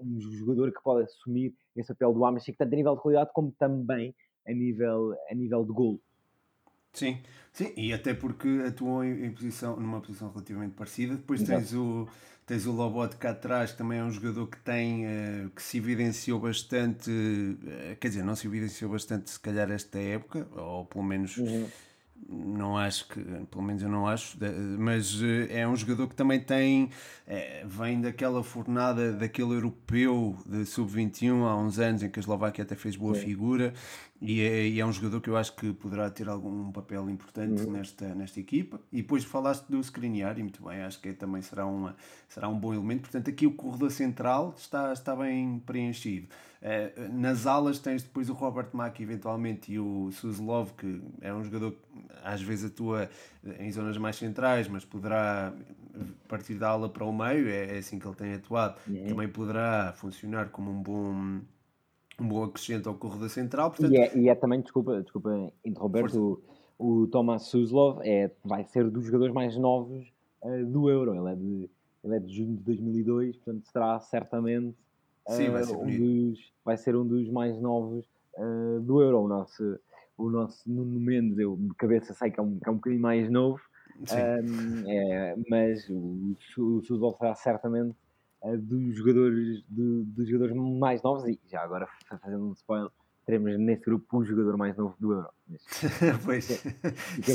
um 0.02 0.19
jogador 0.19 0.73
que 0.73 0.83
pode 0.83 1.04
assumir 1.04 1.54
esse 1.76 1.92
papel 1.92 2.14
do 2.14 2.25
Amish, 2.25 2.47
tanto 2.57 2.73
a 2.73 2.76
nível 2.76 2.97
de 2.97 3.02
qualidade 3.02 3.30
como 3.35 3.52
também 3.59 4.14
a 4.47 4.52
nível, 4.52 5.14
a 5.30 5.35
nível 5.35 5.64
de 5.64 5.73
golo. 5.73 6.00
Sim, 6.92 7.18
sim, 7.52 7.73
e 7.76 7.92
até 7.92 8.14
porque 8.14 8.49
atuou 8.66 9.04
em, 9.04 9.30
posição, 9.32 9.78
numa 9.78 10.00
posição 10.00 10.30
relativamente 10.30 10.75
parecida. 10.75 11.14
Depois 11.14 11.42
tens 11.42 11.73
o, 11.73 12.09
tens 12.44 12.66
o 12.66 12.73
Lobot 12.73 13.16
cá 13.16 13.30
atrás, 13.30 13.73
que 13.73 13.78
também 13.78 13.99
é 14.00 14.04
um 14.04 14.11
jogador 14.11 14.49
que 14.49 14.59
tem, 14.59 15.06
uh, 15.06 15.50
que 15.54 15.62
se 15.62 15.78
evidenciou 15.78 16.40
bastante, 16.40 17.11
uh, 17.11 17.97
quer 18.00 18.09
dizer, 18.09 18.25
não 18.25 18.35
se 18.35 18.47
evidenciou 18.47 18.90
bastante 18.90 19.30
se 19.30 19.38
calhar 19.38 19.70
esta 19.70 19.99
época, 19.99 20.49
ou 20.56 20.85
pelo 20.85 21.04
menos 21.04 21.37
uhum 21.37 21.68
não 22.28 22.76
acho 22.76 23.09
que, 23.09 23.20
pelo 23.50 23.62
menos 23.62 23.82
eu 23.82 23.88
não 23.88 24.06
acho, 24.06 24.37
mas 24.78 25.20
eh, 25.23 25.61
é 25.61 25.66
um 25.66 25.75
jogador 25.75 26.06
que 26.06 26.14
também 26.14 26.38
tem, 26.38 26.90
vem 27.64 28.00
daquela 28.00 28.44
fornada 28.44 29.12
daquele 29.12 29.54
europeu 29.54 30.37
de 30.47 30.66
sub-21 30.66 31.44
há 31.44 31.56
uns 31.56 31.78
anos 31.78 32.02
em 32.02 32.11
que 32.11 32.18
a 32.18 32.23
Eslováquia 32.23 32.62
até 32.62 32.76
fez 32.76 32.94
boa 32.94 33.14
Sim. 33.14 33.23
figura 33.23 33.73
e 34.20 34.42
é, 34.42 34.68
e 34.68 34.80
é, 34.80 34.84
um 34.84 34.92
jogador 34.92 35.20
que 35.20 35.30
eu 35.30 35.36
acho 35.36 35.56
que 35.56 35.72
poderá 35.72 36.10
ter 36.10 36.28
algum 36.28 36.70
papel 36.70 37.08
importante 37.08 37.62
uhum. 37.62 37.72
nesta, 37.72 38.14
nesta 38.14 38.38
equipa. 38.38 38.78
E 38.92 38.98
depois 39.00 39.24
falaste 39.24 39.64
do 39.66 39.80
Skriniar 39.80 40.38
e 40.38 40.42
muito 40.42 40.62
bem, 40.62 40.82
acho 40.82 41.00
que 41.00 41.12
também 41.14 41.40
será, 41.40 41.64
uma, 41.64 41.96
será 42.28 42.48
um 42.48 42.58
bom 42.58 42.74
elemento. 42.74 43.02
Portanto, 43.02 43.30
aqui 43.30 43.46
o 43.46 43.52
corredor 43.52 43.90
central 43.90 44.54
está, 44.56 44.92
está 44.92 45.16
bem 45.16 45.58
preenchido. 45.64 46.28
Uh, 46.60 47.18
nas 47.18 47.46
alas 47.46 47.78
tens 47.78 48.02
depois 48.02 48.28
o 48.28 48.34
Robert 48.34 48.68
Mack 48.74 49.00
eventualmente 49.02 49.72
e 49.72 49.78
o 49.78 50.10
Suzlov, 50.12 50.72
que 50.76 51.00
é 51.22 51.32
um 51.32 51.42
jogador 51.42 51.72
que 51.72 51.78
às 52.22 52.42
vezes 52.42 52.66
atua 52.66 53.08
em 53.58 53.72
zonas 53.72 53.96
mais 53.96 54.16
centrais, 54.16 54.68
mas 54.68 54.84
poderá 54.84 55.54
partir 56.28 56.54
da 56.54 56.68
ala 56.68 56.88
para 56.88 57.04
o 57.04 57.12
meio, 57.12 57.48
é, 57.48 57.76
é 57.76 57.78
assim 57.78 57.98
que 57.98 58.06
ele 58.06 58.14
tem 58.14 58.34
atuado. 58.34 58.76
Uhum. 58.86 59.06
Também 59.08 59.28
poderá 59.28 59.92
funcionar 59.94 60.48
como 60.50 60.70
um 60.70 60.82
bom 60.82 61.40
um 62.20 62.28
bom 62.28 62.44
acrescento 62.44 62.88
ao 62.88 62.94
corredor 62.94 63.30
central. 63.30 63.70
Portanto... 63.70 63.92
E, 63.92 63.96
é, 63.96 64.16
e 64.16 64.28
é 64.28 64.34
também, 64.34 64.60
desculpa, 64.60 65.00
desculpa 65.02 65.50
interromper, 65.64 66.14
o, 66.16 66.40
o 66.78 67.06
Thomas 67.06 67.44
Suzlov 67.44 68.00
é, 68.02 68.30
vai 68.44 68.64
ser 68.64 68.88
dos 68.90 69.04
jogadores 69.04 69.34
mais 69.34 69.56
novos 69.56 70.12
uh, 70.42 70.66
do 70.66 70.90
Euro. 70.90 71.14
Ele 71.14 71.32
é, 71.32 71.34
de, 71.34 71.70
ele 72.04 72.16
é 72.16 72.18
de 72.18 72.36
junho 72.36 72.56
de 72.56 72.62
2002, 72.62 73.36
portanto 73.38 73.66
será 73.66 73.98
certamente 74.00 74.76
Sim, 75.28 75.50
vai, 75.50 75.64
ser 75.64 75.76
um 75.76 75.86
dos, 75.86 76.52
vai 76.64 76.76
ser 76.76 76.96
um 76.96 77.06
dos 77.06 77.28
mais 77.30 77.58
novos 77.60 78.04
uh, 78.36 78.80
do 78.80 79.00
Euro. 79.00 79.22
O 79.22 79.28
nosso, 79.28 79.78
o 80.18 80.28
nosso 80.28 80.70
Nuno 80.70 81.00
Mendes, 81.00 81.38
eu 81.38 81.56
de 81.56 81.74
cabeça 81.74 82.12
sei 82.12 82.30
que 82.30 82.38
é 82.38 82.42
um, 82.42 82.58
que 82.58 82.68
é 82.68 82.72
um 82.72 82.76
bocadinho 82.76 83.02
mais 83.02 83.30
novo, 83.30 83.60
um, 84.00 84.90
é, 84.90 85.36
mas 85.48 85.88
o, 85.88 86.36
o 86.58 86.82
Suzlov 86.82 87.16
será 87.18 87.34
certamente 87.34 87.94
uh, 88.42 88.59
dos, 88.59 88.97
jogadores, 88.97 89.62
do, 89.68 90.04
dos 90.04 90.28
jogadores 90.28 90.56
mais 90.56 91.02
novos 91.02 91.26
e 91.26 91.38
já 91.50 91.62
agora 91.62 91.88
fazendo 92.23 92.49
um 92.49 92.52
spoiler. 92.52 92.90
Teremos 93.26 93.59
nesse 93.59 93.85
grupo 93.85 94.18
um 94.18 94.25
jogador 94.25 94.56
mais 94.56 94.76
novo 94.76 94.97
do 94.99 95.12
Euro. 95.12 95.28
pois, 96.25 96.62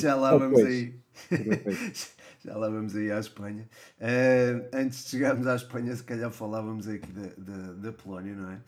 já 0.01 0.15
lá 0.15 0.35
vamos 0.35 0.59
aí. 0.59 0.99
Já 2.45 2.55
lá 2.55 2.69
vamos 2.69 2.95
aí 2.95 3.11
à 3.11 3.19
Espanha. 3.19 3.67
Uh, 3.99 4.69
antes 4.71 5.05
de 5.05 5.09
chegarmos 5.09 5.47
à 5.47 5.55
Espanha, 5.55 5.95
se 5.95 6.03
calhar 6.03 6.29
falávamos 6.29 6.87
aqui 6.87 7.11
da, 7.11 7.29
da, 7.35 7.73
da 7.73 7.91
Polónia, 7.91 8.35
não 8.35 8.51
é? 8.51 8.61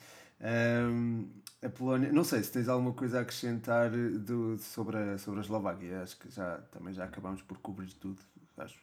Um, 0.90 1.30
a 1.62 1.70
Polónia, 1.70 2.12
não 2.12 2.24
sei 2.24 2.42
se 2.42 2.52
tens 2.52 2.68
alguma 2.68 2.94
coisa 2.94 3.20
a 3.20 3.22
acrescentar 3.22 3.92
do, 3.92 4.58
sobre, 4.58 4.98
a, 4.98 5.18
sobre 5.20 5.42
a 5.42 5.44
Eslováquia. 5.44 6.02
Acho 6.02 6.18
que 6.18 6.30
já, 6.32 6.58
também 6.72 6.92
já 6.92 7.04
acabamos 7.04 7.44
por 7.44 7.60
cobrir 7.60 7.94
tudo, 7.94 8.20
acho 8.58 8.80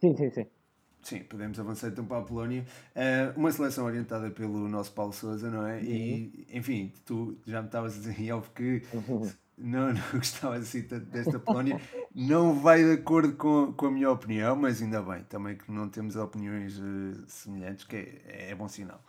Sim, 0.00 0.16
sim, 0.16 0.30
sim. 0.30 0.46
Sim, 1.04 1.20
podemos 1.20 1.60
avançar 1.60 1.88
então 1.88 2.04
para 2.04 2.18
a 2.18 2.22
Polónia. 2.22 2.64
Uh, 2.96 3.38
uma 3.38 3.52
seleção 3.52 3.84
orientada 3.84 4.30
pelo 4.30 4.68
nosso 4.68 4.92
Paulo 4.92 5.12
Souza, 5.12 5.50
não 5.50 5.66
é? 5.66 5.76
Uhum. 5.76 5.84
E, 5.84 6.46
enfim, 6.52 6.92
tu 7.04 7.38
já 7.46 7.60
me 7.60 7.68
estavas 7.68 7.94
a 7.94 7.98
dizer 7.98 8.18
em 8.20 8.32
off 8.32 8.50
que 8.50 8.82
uhum 8.92 9.30
não, 9.56 9.92
não 9.92 10.02
gostava 10.12 10.56
assim 10.56 10.82
tanto 10.82 11.06
desta 11.06 11.38
Polónia. 11.38 11.80
Não 12.14 12.54
vai 12.54 12.82
de 12.82 12.92
acordo 12.92 13.36
com, 13.36 13.72
com 13.72 13.86
a 13.86 13.90
minha 13.90 14.10
opinião, 14.10 14.56
mas 14.56 14.82
ainda 14.82 15.02
bem, 15.02 15.22
também 15.24 15.56
que 15.56 15.70
não 15.70 15.88
temos 15.88 16.16
opiniões 16.16 16.78
uh, 16.78 17.24
semelhantes, 17.28 17.84
que 17.84 17.96
é, 17.96 18.50
é 18.50 18.54
bom 18.54 18.68
sinal. 18.68 19.00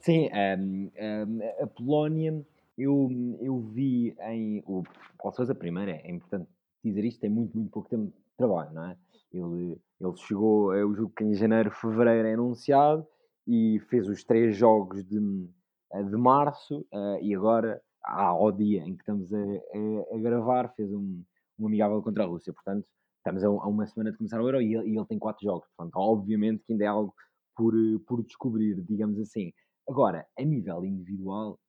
Sim, 0.00 0.26
um, 0.26 0.36
ehm, 0.36 0.60
um, 0.62 0.90
ehm, 0.94 1.62
a 1.62 1.66
Polónia, 1.66 2.44
eu, 2.76 3.10
eu 3.40 3.58
vi 3.60 4.14
em. 4.20 4.62
O 4.66 4.82
Paulo 5.18 5.34
Sousa, 5.34 5.54
primeiro, 5.54 5.90
é 5.90 6.10
importante 6.10 6.48
dizer 6.84 7.04
isto, 7.04 7.20
tem 7.20 7.30
muito, 7.30 7.56
muito 7.56 7.70
pouco 7.70 7.88
tempo 7.88 8.06
de 8.06 8.12
trabalho, 8.36 8.72
não 8.72 8.90
é? 8.90 8.96
Ele, 9.32 9.78
ele 10.06 10.16
chegou, 10.16 10.74
eu 10.74 10.94
julgo 10.94 11.12
que 11.16 11.24
em 11.24 11.34
janeiro, 11.34 11.70
fevereiro 11.70 12.28
é 12.28 12.34
anunciado 12.34 13.06
e 13.46 13.80
fez 13.88 14.08
os 14.08 14.24
três 14.24 14.56
jogos 14.56 15.04
de, 15.04 15.18
de 15.18 16.16
março 16.16 16.80
uh, 16.92 17.18
e 17.20 17.34
agora 17.34 17.80
ao 18.04 18.52
dia 18.52 18.82
em 18.82 18.94
que 18.94 19.02
estamos 19.02 19.32
a, 19.32 19.38
a, 19.38 20.16
a 20.16 20.18
gravar, 20.18 20.68
fez 20.74 20.92
um, 20.92 21.22
um 21.58 21.66
amigável 21.66 22.02
contra 22.02 22.24
a 22.24 22.26
Rússia. 22.26 22.52
Portanto, 22.52 22.86
estamos 23.18 23.42
a, 23.42 23.48
a, 23.48 23.68
uma 23.68 23.86
semana 23.86 24.12
de 24.12 24.18
começar 24.18 24.40
o 24.40 24.46
Euro 24.46 24.60
e 24.60 24.74
ele, 24.74 24.90
e 24.90 24.96
ele 24.96 25.06
tem 25.06 25.18
quatro 25.18 25.42
jogos. 25.42 25.66
Portanto, 25.76 25.96
obviamente 25.96 26.62
que 26.64 26.72
ainda 26.72 26.84
é 26.84 26.88
algo 26.88 27.14
por, 27.56 27.74
por 28.06 28.22
descobrir, 28.22 28.82
digamos 28.82 29.18
assim. 29.18 29.52
Agora, 29.88 30.26
a 30.38 30.42
nível 30.42 30.84
individual, 30.84 31.58
é, 31.58 31.63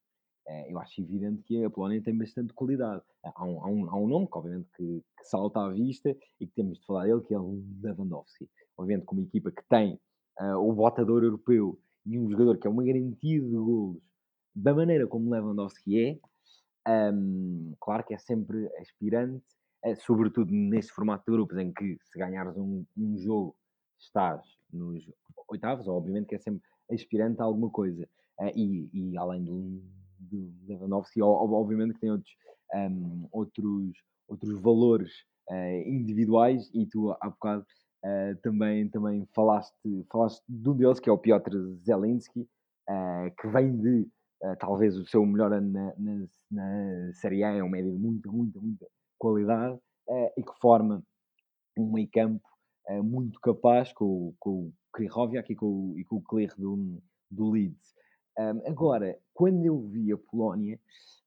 eu 0.70 0.80
acho 0.80 1.02
evidente 1.02 1.42
que 1.44 1.64
a 1.64 1.70
Polónia 1.70 2.02
tem 2.02 2.18
bastante 2.18 2.54
qualidade. 2.54 3.02
Há 3.24 3.46
um, 3.46 3.64
há 3.64 3.68
um, 3.68 3.90
há 3.90 3.98
um 3.98 4.08
nome 4.08 4.28
que, 4.28 4.38
obviamente, 4.38 4.70
que, 4.76 5.04
que, 5.18 5.28
salta 5.28 5.60
à 5.60 5.70
vista 5.70 6.16
e 6.40 6.46
que 6.46 6.54
temos 6.54 6.80
de 6.80 6.86
falar 6.86 7.06
dele, 7.06 7.22
que 7.22 7.34
é 7.34 7.40
o 7.40 7.64
Lewandowski. 7.82 8.48
Obviamente, 8.78 9.06
como 9.06 9.22
equipa 9.22 9.52
que 9.52 9.64
tem 9.68 10.00
uh, 10.40 10.58
o 10.58 10.74
botador 10.74 11.24
europeu 11.24 11.80
e 12.06 12.20
um 12.20 12.30
jogador 12.30 12.58
que 12.58 12.68
é 12.68 12.70
uma 12.70 12.84
garantia 12.84 13.42
de 13.42 13.56
golos 13.56 14.06
da 14.56 14.74
maneira 14.74 15.06
como 15.06 15.30
Lewandowski 15.30 16.20
é, 16.88 17.12
um, 17.12 17.74
claro 17.80 18.06
que 18.06 18.14
é 18.14 18.18
sempre 18.18 18.70
aspirante, 18.80 19.44
é, 19.84 19.96
sobretudo 19.96 20.52
neste 20.52 20.92
formato 20.94 21.26
de 21.28 21.36
grupos 21.36 21.58
em 21.58 21.74
que 21.74 21.98
se 22.02 22.18
ganhares 22.18 22.56
um, 22.56 22.86
um 22.98 23.18
jogo 23.18 23.56
estás 24.00 24.42
nos 24.72 25.04
oitavos, 25.50 25.88
obviamente 25.88 26.28
que 26.28 26.36
é 26.36 26.40
sempre 26.40 26.62
aspirante 26.92 27.42
a 27.42 27.44
alguma 27.44 27.70
coisa. 27.70 28.08
Uh, 28.40 28.52
e, 28.56 28.90
e, 28.94 29.18
além 29.18 29.44
do, 29.44 29.82
do 30.26 30.54
Lewandowski, 30.68 31.22
obviamente 31.22 31.94
que 31.94 32.00
tem 32.02 32.12
outros, 32.12 32.32
um, 32.74 33.28
outros, 33.32 33.98
outros 34.28 34.60
valores 34.62 35.12
uh, 35.50 35.90
individuais 35.90 36.70
e 36.74 36.86
tu 36.86 37.12
há 37.22 37.30
bocado 37.30 37.66
uh, 38.04 38.36
também, 38.42 38.90
também 38.90 39.28
falaste, 39.34 40.06
falaste 40.12 40.44
de 40.48 40.70
um 40.70 40.76
deles, 40.76 41.00
que 41.00 41.10
é 41.10 41.14
o 41.14 41.18
Piotr 41.18 41.52
Zelinski, 41.84 42.48
que 43.40 43.48
vem 43.48 43.76
de 43.76 44.08
uh, 44.44 44.56
talvez 44.60 44.98
o 44.98 45.06
seu 45.06 45.26
melhor 45.26 45.54
ano 45.54 45.72
na, 45.72 45.94
na, 45.98 46.28
na 46.52 47.14
Série 47.14 47.44
A, 47.44 47.52
é 47.54 47.64
um 47.64 47.70
médio 47.70 47.92
de 47.92 47.98
muita, 47.98 48.32
muita, 48.32 48.60
muita 48.60 48.86
qualidade 49.18 49.76
uh, 50.08 50.32
e 50.38 50.44
que 50.44 50.60
forma 50.60 51.04
um 51.78 51.92
meio 51.92 52.10
campo 52.12 52.48
uh, 52.90 53.04
muito 53.04 53.40
capaz 53.40 53.92
com, 53.94 54.34
com 54.40 54.68
o 54.68 54.74
Krihoviak 54.94 55.52
e 55.52 55.56
com, 55.56 55.94
e 55.98 56.04
com 56.04 56.18
o 56.18 56.24
Klich 56.24 56.56
do, 56.58 57.02
do 57.32 57.52
Leeds. 57.52 57.96
Um, 58.38 58.68
agora, 58.68 59.18
quando 59.36 59.66
eu 59.66 59.80
vi 59.82 60.14
a 60.14 60.18
Polónia, 60.18 60.80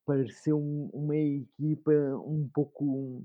pareceu 0.04 0.58
uma 0.58 1.14
equipa 1.14 1.92
um 2.26 2.48
pouco, 2.52 3.22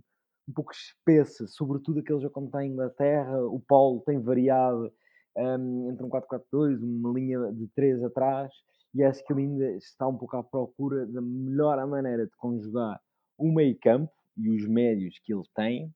um 0.47 0.53
pouco 0.53 0.73
espessa, 0.73 1.47
sobretudo 1.47 2.01
aquele 2.01 2.19
jogo 2.19 2.33
como 2.33 2.61
em 2.61 2.73
Inglaterra. 2.73 3.41
O 3.45 3.61
Paulo 3.61 4.03
tem 4.05 4.19
variado 4.19 4.91
um, 5.37 5.89
entre 5.89 6.05
um 6.05 6.09
4-4-2, 6.09 6.83
uma 6.83 7.17
linha 7.17 7.51
de 7.53 7.67
3 7.69 8.03
atrás, 8.03 8.51
e 8.93 9.01
acho 9.01 9.25
que 9.25 9.31
ele 9.31 9.43
ainda 9.43 9.71
está 9.71 10.05
um 10.05 10.17
pouco 10.17 10.35
à 10.35 10.43
procura 10.43 11.07
da 11.07 11.21
melhor 11.21 11.87
maneira 11.87 12.27
de 12.27 12.35
conjugar 12.35 13.01
o 13.37 13.51
meio 13.51 13.77
campo 13.79 14.11
e 14.37 14.49
os 14.49 14.67
médios 14.67 15.17
que 15.19 15.33
ele 15.33 15.47
tem 15.55 15.93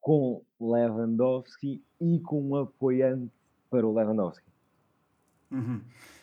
com 0.00 0.42
Lewandowski 0.60 1.82
e 2.00 2.20
com 2.20 2.40
um 2.40 2.56
apoiante 2.56 3.32
para 3.68 3.86
o 3.86 3.92
Lewandowski. 3.92 4.46
Uhum. 5.50 5.80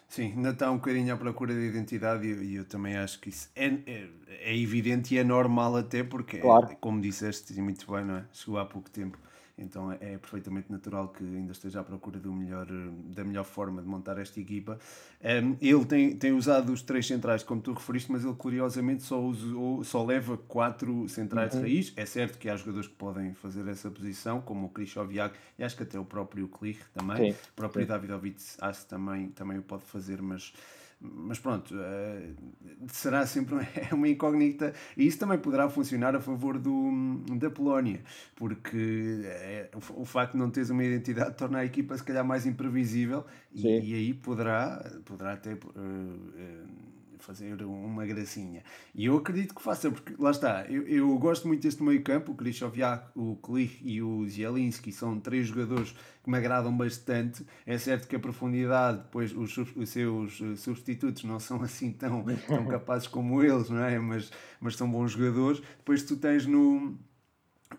Sim, 0.09 0.33
ainda 0.35 0.49
está 0.49 0.71
um 0.71 0.77
bocadinho 0.77 1.13
à 1.13 1.17
procura 1.17 1.53
de 1.53 1.59
identidade 1.59 2.25
e 2.27 2.31
eu, 2.31 2.61
eu, 2.61 2.65
também 2.65 2.97
acho 2.97 3.19
que 3.19 3.29
isso 3.29 3.47
é, 3.55 3.67
é, 3.67 4.09
é, 4.41 4.57
evidente 4.57 5.13
e 5.13 5.19
é 5.19 5.23
normal 5.23 5.77
até 5.77 6.03
porque, 6.03 6.39
claro. 6.39 6.65
é, 6.71 6.75
como 6.75 6.99
disseste 6.99 7.53
muito 7.61 7.89
bem, 7.91 8.03
não 8.03 8.17
é? 8.17 8.25
chegou 8.33 8.57
há 8.57 8.65
pouco 8.65 8.89
tempo 8.89 9.19
então 9.59 9.91
é, 9.91 9.97
é 10.01 10.17
perfeitamente 10.17 10.71
natural 10.71 11.09
que 11.09 11.23
ainda 11.23 11.51
esteja 11.51 11.81
à 11.81 11.83
procura 11.83 12.19
do 12.19 12.33
melhor, 12.33 12.67
da 13.05 13.23
melhor 13.23 13.43
forma 13.43 13.81
de 13.81 13.87
montar 13.87 14.17
esta 14.17 14.39
equipa. 14.39 14.79
Um, 15.21 15.55
ele 15.61 15.85
tem, 15.85 16.15
tem 16.15 16.31
usado 16.31 16.71
os 16.71 16.81
três 16.81 17.05
centrais, 17.05 17.43
como 17.43 17.61
tu 17.61 17.73
referiste, 17.73 18.11
mas 18.11 18.23
ele 18.23 18.33
curiosamente 18.33 19.03
só, 19.03 19.21
usou, 19.21 19.83
só 19.83 20.03
leva 20.03 20.37
quatro 20.37 21.07
centrais 21.09 21.53
uhum. 21.53 21.61
de 21.61 21.67
raiz. 21.67 21.93
É 21.95 22.05
certo 22.05 22.37
que 22.37 22.49
há 22.49 22.55
jogadores 22.55 22.87
que 22.87 22.95
podem 22.95 23.33
fazer 23.33 23.67
essa 23.67 23.89
posição, 23.91 24.41
como 24.41 24.67
o 24.67 24.69
Krishoviak 24.69 25.35
e 25.57 25.63
acho 25.63 25.75
que 25.75 25.83
até 25.83 25.99
o 25.99 26.05
próprio 26.05 26.47
Klich 26.47 26.81
também. 26.93 27.31
Sim. 27.33 27.37
O 27.51 27.53
próprio 27.55 27.83
Sim. 27.83 27.87
Davidovich 27.87 28.55
acho 28.61 28.85
também, 28.85 29.29
também 29.29 29.57
o 29.57 29.61
pode 29.61 29.83
fazer, 29.83 30.21
mas 30.21 30.53
mas 31.01 31.39
pronto, 31.39 31.73
uh, 31.73 32.87
será 32.87 33.25
sempre 33.25 33.55
é 33.89 33.93
uma 33.93 34.07
incógnita. 34.07 34.73
E 34.97 35.07
isso 35.07 35.17
também 35.17 35.37
poderá 35.37 35.69
funcionar 35.69 36.15
a 36.15 36.19
favor 36.19 36.59
do, 36.59 36.91
da 37.37 37.49
Polónia, 37.49 38.01
porque 38.35 39.21
é, 39.23 39.69
o, 39.95 40.05
facto 40.05 40.33
de 40.33 40.39
não 40.39 40.49
teres 40.49 40.69
uma 40.69 40.83
identidade 40.83 41.35
torna 41.35 41.59
a 41.59 41.65
equipa 41.65 41.97
se 41.97 42.03
calhar 42.03 42.25
mais 42.25 42.45
imprevisível. 42.45 43.25
E, 43.53 43.65
e, 43.67 43.93
aí 43.93 44.13
poderá, 44.13 44.83
poderá 45.05 45.33
até 45.33 45.53
uh, 45.53 45.57
uh, 45.57 46.98
fazer 47.23 47.61
uma 47.63 48.05
gracinha. 48.05 48.63
E 48.93 49.05
eu 49.05 49.17
acredito 49.17 49.53
que 49.53 49.61
faça, 49.61 49.89
porque 49.91 50.15
lá 50.17 50.31
está, 50.31 50.65
eu, 50.69 50.87
eu 50.87 51.17
gosto 51.17 51.47
muito 51.47 51.61
deste 51.61 51.83
meio 51.83 52.03
campo, 52.03 52.31
o 52.31 52.35
Krychowiak, 52.35 53.09
o 53.15 53.35
Klich 53.37 53.79
e 53.83 54.01
o 54.01 54.27
Zielinski, 54.27 54.91
são 54.91 55.19
três 55.19 55.47
jogadores 55.47 55.95
que 56.23 56.29
me 56.29 56.37
agradam 56.37 56.75
bastante. 56.75 57.45
É 57.65 57.77
certo 57.77 58.07
que 58.07 58.15
a 58.15 58.19
profundidade, 58.19 58.99
depois 58.99 59.35
os, 59.35 59.57
os 59.57 59.89
seus 59.89 60.41
eh, 60.41 60.55
substitutos 60.55 61.23
não 61.23 61.39
são 61.39 61.61
assim 61.61 61.91
tão, 61.91 62.23
tão 62.47 62.65
capazes 62.67 63.07
como 63.07 63.41
eles, 63.43 63.69
não 63.69 63.83
é? 63.83 63.99
Mas, 63.99 64.31
mas 64.59 64.75
são 64.75 64.89
bons 64.89 65.11
jogadores. 65.11 65.61
Depois 65.77 66.03
tu 66.03 66.17
tens 66.17 66.45
no 66.45 66.97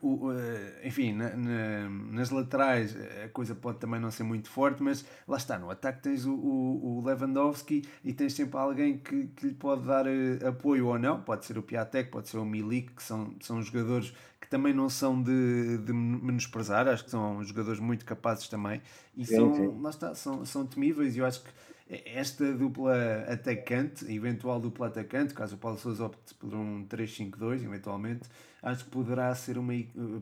o, 0.02 0.32
eh, 0.32 0.82
enfim, 0.85 1.12
na, 1.12 1.30
na, 1.37 1.88
nas 1.88 2.30
laterais 2.30 2.97
a 3.25 3.28
coisa 3.28 3.54
pode 3.54 3.78
também 3.78 4.00
não 4.00 4.11
ser 4.11 4.23
muito 4.23 4.49
forte, 4.49 4.82
mas 4.82 5.04
lá 5.26 5.37
está, 5.37 5.59
no 5.59 5.68
ataque 5.70 6.02
tens 6.02 6.25
o, 6.25 6.32
o, 6.32 6.99
o 6.99 7.04
Lewandowski 7.04 7.82
e 8.04 8.12
tens 8.12 8.35
sempre 8.35 8.56
alguém 8.56 8.99
que, 8.99 9.26
que 9.28 9.49
lhe 9.49 9.54
pode 9.54 9.87
dar 9.87 10.06
uh, 10.06 10.49
apoio 10.49 10.87
ou 10.87 10.99
não, 10.99 11.20
pode 11.20 11.44
ser 11.44 11.59
o 11.59 11.62
Piatek, 11.62 12.11
pode 12.11 12.28
ser 12.28 12.38
o 12.38 12.44
Milik, 12.44 12.92
que 12.94 13.02
são, 13.02 13.35
são 13.40 13.61
jogadores 13.61 14.14
que 14.40 14.49
também 14.49 14.73
não 14.73 14.88
são 14.88 15.20
de, 15.20 15.78
de 15.78 15.93
menosprezar, 15.93 16.88
acho 16.88 17.04
que 17.04 17.10
são 17.10 17.43
jogadores 17.45 17.80
muito 17.80 18.04
capazes 18.04 18.49
também. 18.49 18.80
E 19.17 19.26
sim, 19.26 19.34
são, 19.34 19.54
sim. 19.54 19.80
Lá 19.82 19.91
está, 19.91 20.14
são, 20.14 20.45
são 20.47 20.64
temíveis 20.64 21.17
e 21.17 21.19
eu 21.19 21.26
acho 21.26 21.43
que 21.43 21.50
esta 21.90 22.52
dupla 22.52 23.24
atacante, 23.28 24.04
eventual 24.12 24.60
dupla 24.60 24.86
atacante, 24.86 25.34
caso 25.34 25.56
o 25.56 25.58
Paulo 25.58 25.76
Sousa 25.76 26.04
opte 26.04 26.34
por 26.34 26.54
um 26.54 26.86
3-5-2, 26.86 27.64
eventualmente, 27.64 28.28
acho 28.62 28.84
que 28.84 28.90
poderá 28.90 29.34
ser 29.34 29.58
uma 29.58 29.72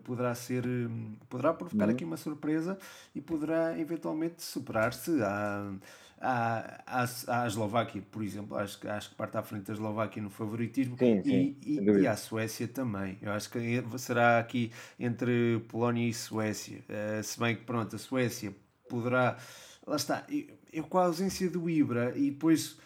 poderá 0.03 0.35
ser 0.35 0.65
poderá 1.29 1.53
provocar 1.53 1.87
uhum. 1.87 1.91
aqui 1.91 2.05
uma 2.05 2.17
surpresa 2.17 2.79
e 3.15 3.21
poderá 3.21 3.79
eventualmente 3.79 4.43
superar-se 4.43 5.23
à, 5.23 5.71
à, 6.21 6.83
à, 6.87 7.43
à 7.43 7.47
Eslováquia, 7.47 8.03
por 8.11 8.23
exemplo. 8.23 8.57
Acho, 8.57 8.89
acho 8.89 9.11
que 9.11 9.17
parte 9.17 9.37
à 9.37 9.43
frente 9.43 9.67
da 9.67 9.75
Eslováquia 9.75 10.23
no 10.23 10.31
favoritismo 10.31 10.97
sim, 10.99 11.23
sim, 11.23 11.57
e, 11.63 11.81
e, 11.81 11.91
e, 12.01 12.07
à 12.07 12.17
Suécia 12.17 12.67
também. 12.67 13.19
Eu 13.21 13.33
acho 13.33 13.51
que 13.51 13.85
será 13.99 14.39
aqui 14.39 14.73
entre 14.99 15.61
Polónia 15.69 16.09
e 16.09 16.15
Suécia. 16.15 16.79
Uh, 16.89 17.23
se 17.23 17.39
bem 17.39 17.57
que 17.57 17.65
pronto, 17.65 17.95
a 17.95 17.99
Suécia 17.99 18.55
poderá. 18.89 19.37
Lá 19.87 19.97
está 19.97 20.25
eu 20.29 20.58
com 20.89 20.99
a 20.99 21.05
ausência 21.05 21.49
do 21.51 21.69
Ibra 21.69 22.17
e 22.17 22.31
depois 22.31 22.79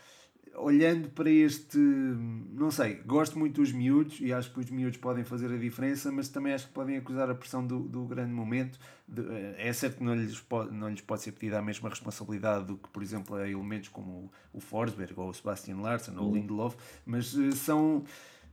olhando 0.54 1.08
para 1.10 1.30
este, 1.30 1.78
não 1.78 2.70
sei, 2.70 2.96
gosto 3.06 3.38
muito 3.38 3.60
dos 3.60 3.72
miúdos 3.72 4.20
e 4.20 4.32
acho 4.32 4.52
que 4.52 4.60
os 4.60 4.70
miúdos 4.70 4.98
podem 4.98 5.24
fazer 5.24 5.52
a 5.52 5.56
diferença, 5.56 6.12
mas 6.12 6.28
também 6.28 6.52
acho 6.52 6.66
que 6.66 6.72
podem 6.72 6.96
acusar 6.96 7.30
a 7.30 7.34
pressão 7.34 7.66
do, 7.66 7.80
do 7.80 8.04
grande 8.04 8.32
momento. 8.32 8.78
De, 9.08 9.22
é 9.56 9.72
certo 9.72 9.98
que 9.98 10.04
não 10.04 10.14
lhes, 10.14 10.40
pode, 10.40 10.72
não 10.74 10.88
lhes 10.88 11.00
pode 11.00 11.22
ser 11.22 11.32
pedida 11.32 11.58
a 11.58 11.62
mesma 11.62 11.88
responsabilidade 11.88 12.66
do 12.66 12.76
que, 12.76 12.88
por 12.88 13.02
exemplo, 13.02 13.36
a 13.36 13.48
elementos 13.48 13.88
como 13.88 14.30
o 14.52 14.60
Forsberg 14.60 15.14
ou 15.16 15.30
o 15.30 15.34
Sebastian 15.34 15.76
Larsen 15.76 16.16
ou 16.16 16.24
o 16.24 16.26
uhum. 16.28 16.34
Lindelof, 16.34 16.76
mas 17.06 17.34
eh, 17.36 17.52
são. 17.52 18.04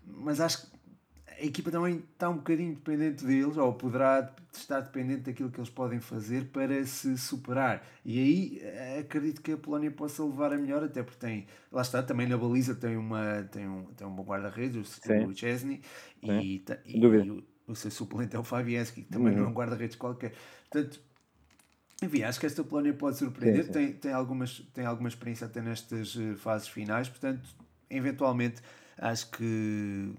Mas 0.06 0.40
acho 0.40 0.64
que 0.66 0.79
a 1.40 1.46
equipa 1.46 1.72
também 1.72 2.04
está 2.14 2.30
um 2.30 2.36
bocadinho 2.36 2.76
dependente 2.76 3.26
deles, 3.26 3.56
ou 3.56 3.74
poderá 3.74 4.34
estar 4.52 4.82
dependente 4.82 5.22
daquilo 5.22 5.50
que 5.50 5.60
eles 5.60 5.70
podem 5.70 6.00
fazer 6.00 6.46
para 6.46 6.86
se 6.86 7.18
superar. 7.18 7.86
E 8.04 8.20
aí 8.20 8.60
eh, 8.62 9.00
acredito 9.00 9.42
que 9.42 9.54
a 9.54 9.58
Polónia 9.58 9.90
possa 9.90 10.24
levar 10.24 10.52
a 10.54 10.58
melhor, 10.58 10.84
até 10.84 11.02
porque 11.02 11.20
tem, 11.20 11.48
lá 11.72 11.82
está, 11.82 12.04
também 12.04 12.28
na 12.28 12.38
baliza 12.38 12.76
tem, 12.76 12.98
uma, 12.98 13.48
tem, 13.52 13.68
um, 13.68 13.86
tem 13.86 14.06
um 14.06 14.12
bom 14.12 14.24
guarda-redes, 14.24 15.00
o 15.06 15.34
Chesney, 15.34 15.82
e, 16.22 16.64
e, 16.86 17.00
e, 17.00 17.32
o, 17.32 17.44
o 17.68 17.76
seu 17.76 17.90
suplente 17.90 18.36
é 18.36 18.40
o 18.40 18.44
Fabianski, 18.44 19.04
que 19.04 19.10
também 19.10 19.34
uhum. 19.34 19.40
não 19.40 19.46
é 19.46 19.50
um 19.50 19.54
guarda-redes 19.54 19.96
qualquer. 19.96 20.34
Portanto, 20.70 21.02
enfim, 22.02 22.24
acho 22.24 22.40
que 22.40 22.46
esta 22.46 22.64
Polónia 22.64 22.94
pode 22.94 23.18
surpreender, 23.18 23.66
sim, 23.66 23.68
sim. 23.68 23.74
Tem, 23.74 23.94
tem, 23.94 24.12
algumas, 24.12 24.60
tem 24.74 24.86
alguma 24.86 25.08
experiência 25.08 25.48
até 25.48 25.62
nestas 25.62 26.18
eh, 26.20 26.36
fases 26.36 26.68
finais, 26.68 27.08
portanto, 27.08 27.48
eventualmente 27.90 28.62
acho 29.00 29.32
que 29.32 30.14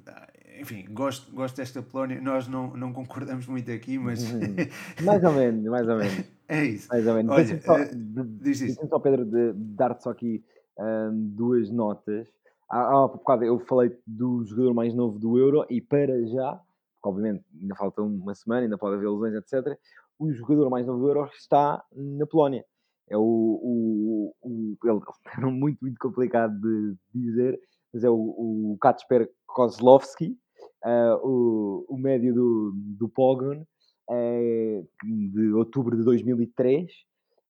enfim, 0.60 0.84
gosto, 0.90 1.32
gosto 1.32 1.56
desta 1.56 1.82
Polónia. 1.82 2.20
Nós 2.20 2.46
não, 2.46 2.76
não 2.76 2.92
concordamos 2.92 3.46
muito 3.46 3.70
aqui, 3.70 3.98
mas. 3.98 4.30
Uhum. 4.30 4.56
mais 5.04 5.24
ou 5.24 5.32
menos, 5.32 5.64
mais 5.64 5.88
ou 5.88 5.96
menos. 5.96 6.24
É 6.48 6.64
isso. 6.64 6.88
Mais 6.88 7.06
ou 7.06 7.14
menos. 7.14 7.32
Olha, 7.32 7.60
só, 7.62 7.76
uh, 7.76 8.88
só, 8.88 8.98
Pedro, 8.98 9.24
de, 9.24 9.52
de 9.52 9.74
dar-te 9.74 10.02
só 10.02 10.10
aqui 10.10 10.44
um, 10.78 11.30
duas 11.34 11.70
notas. 11.70 12.28
Há, 12.68 12.80
há 12.80 13.08
bocado 13.08 13.44
eu 13.44 13.58
falei 13.60 13.96
do 14.06 14.44
jogador 14.44 14.74
mais 14.74 14.94
novo 14.94 15.18
do 15.18 15.38
Euro 15.38 15.64
e 15.70 15.80
para 15.80 16.24
já, 16.26 16.52
porque 16.52 17.08
obviamente 17.08 17.44
ainda 17.60 17.74
falta 17.74 18.02
uma 18.02 18.34
semana, 18.34 18.62
ainda 18.62 18.78
pode 18.78 18.96
haver 18.96 19.08
lesões, 19.08 19.34
etc. 19.34 19.78
O 20.18 20.30
jogador 20.32 20.68
mais 20.68 20.86
novo 20.86 21.00
do 21.00 21.08
Euro 21.08 21.30
está 21.34 21.82
na 21.94 22.26
Polónia. 22.26 22.64
É 23.08 23.16
o. 23.16 23.22
o, 23.22 24.34
o 24.42 24.76
ele 24.84 25.00
é 25.38 25.50
muito, 25.50 25.78
muito 25.80 25.98
complicado 25.98 26.52
de 26.60 26.96
dizer, 27.14 27.58
mas 27.92 28.04
é 28.04 28.10
o, 28.10 28.14
o 28.14 28.78
Kacper 28.80 29.30
Kozlovski, 29.46 30.38
uh, 30.84 31.26
o, 31.26 31.86
o 31.88 31.98
médio 31.98 32.34
do, 32.34 32.72
do 32.74 33.08
Pogon, 33.08 33.64
é, 34.10 34.82
de 35.04 35.52
outubro 35.52 35.96
de 35.96 36.04
2003, 36.04 36.90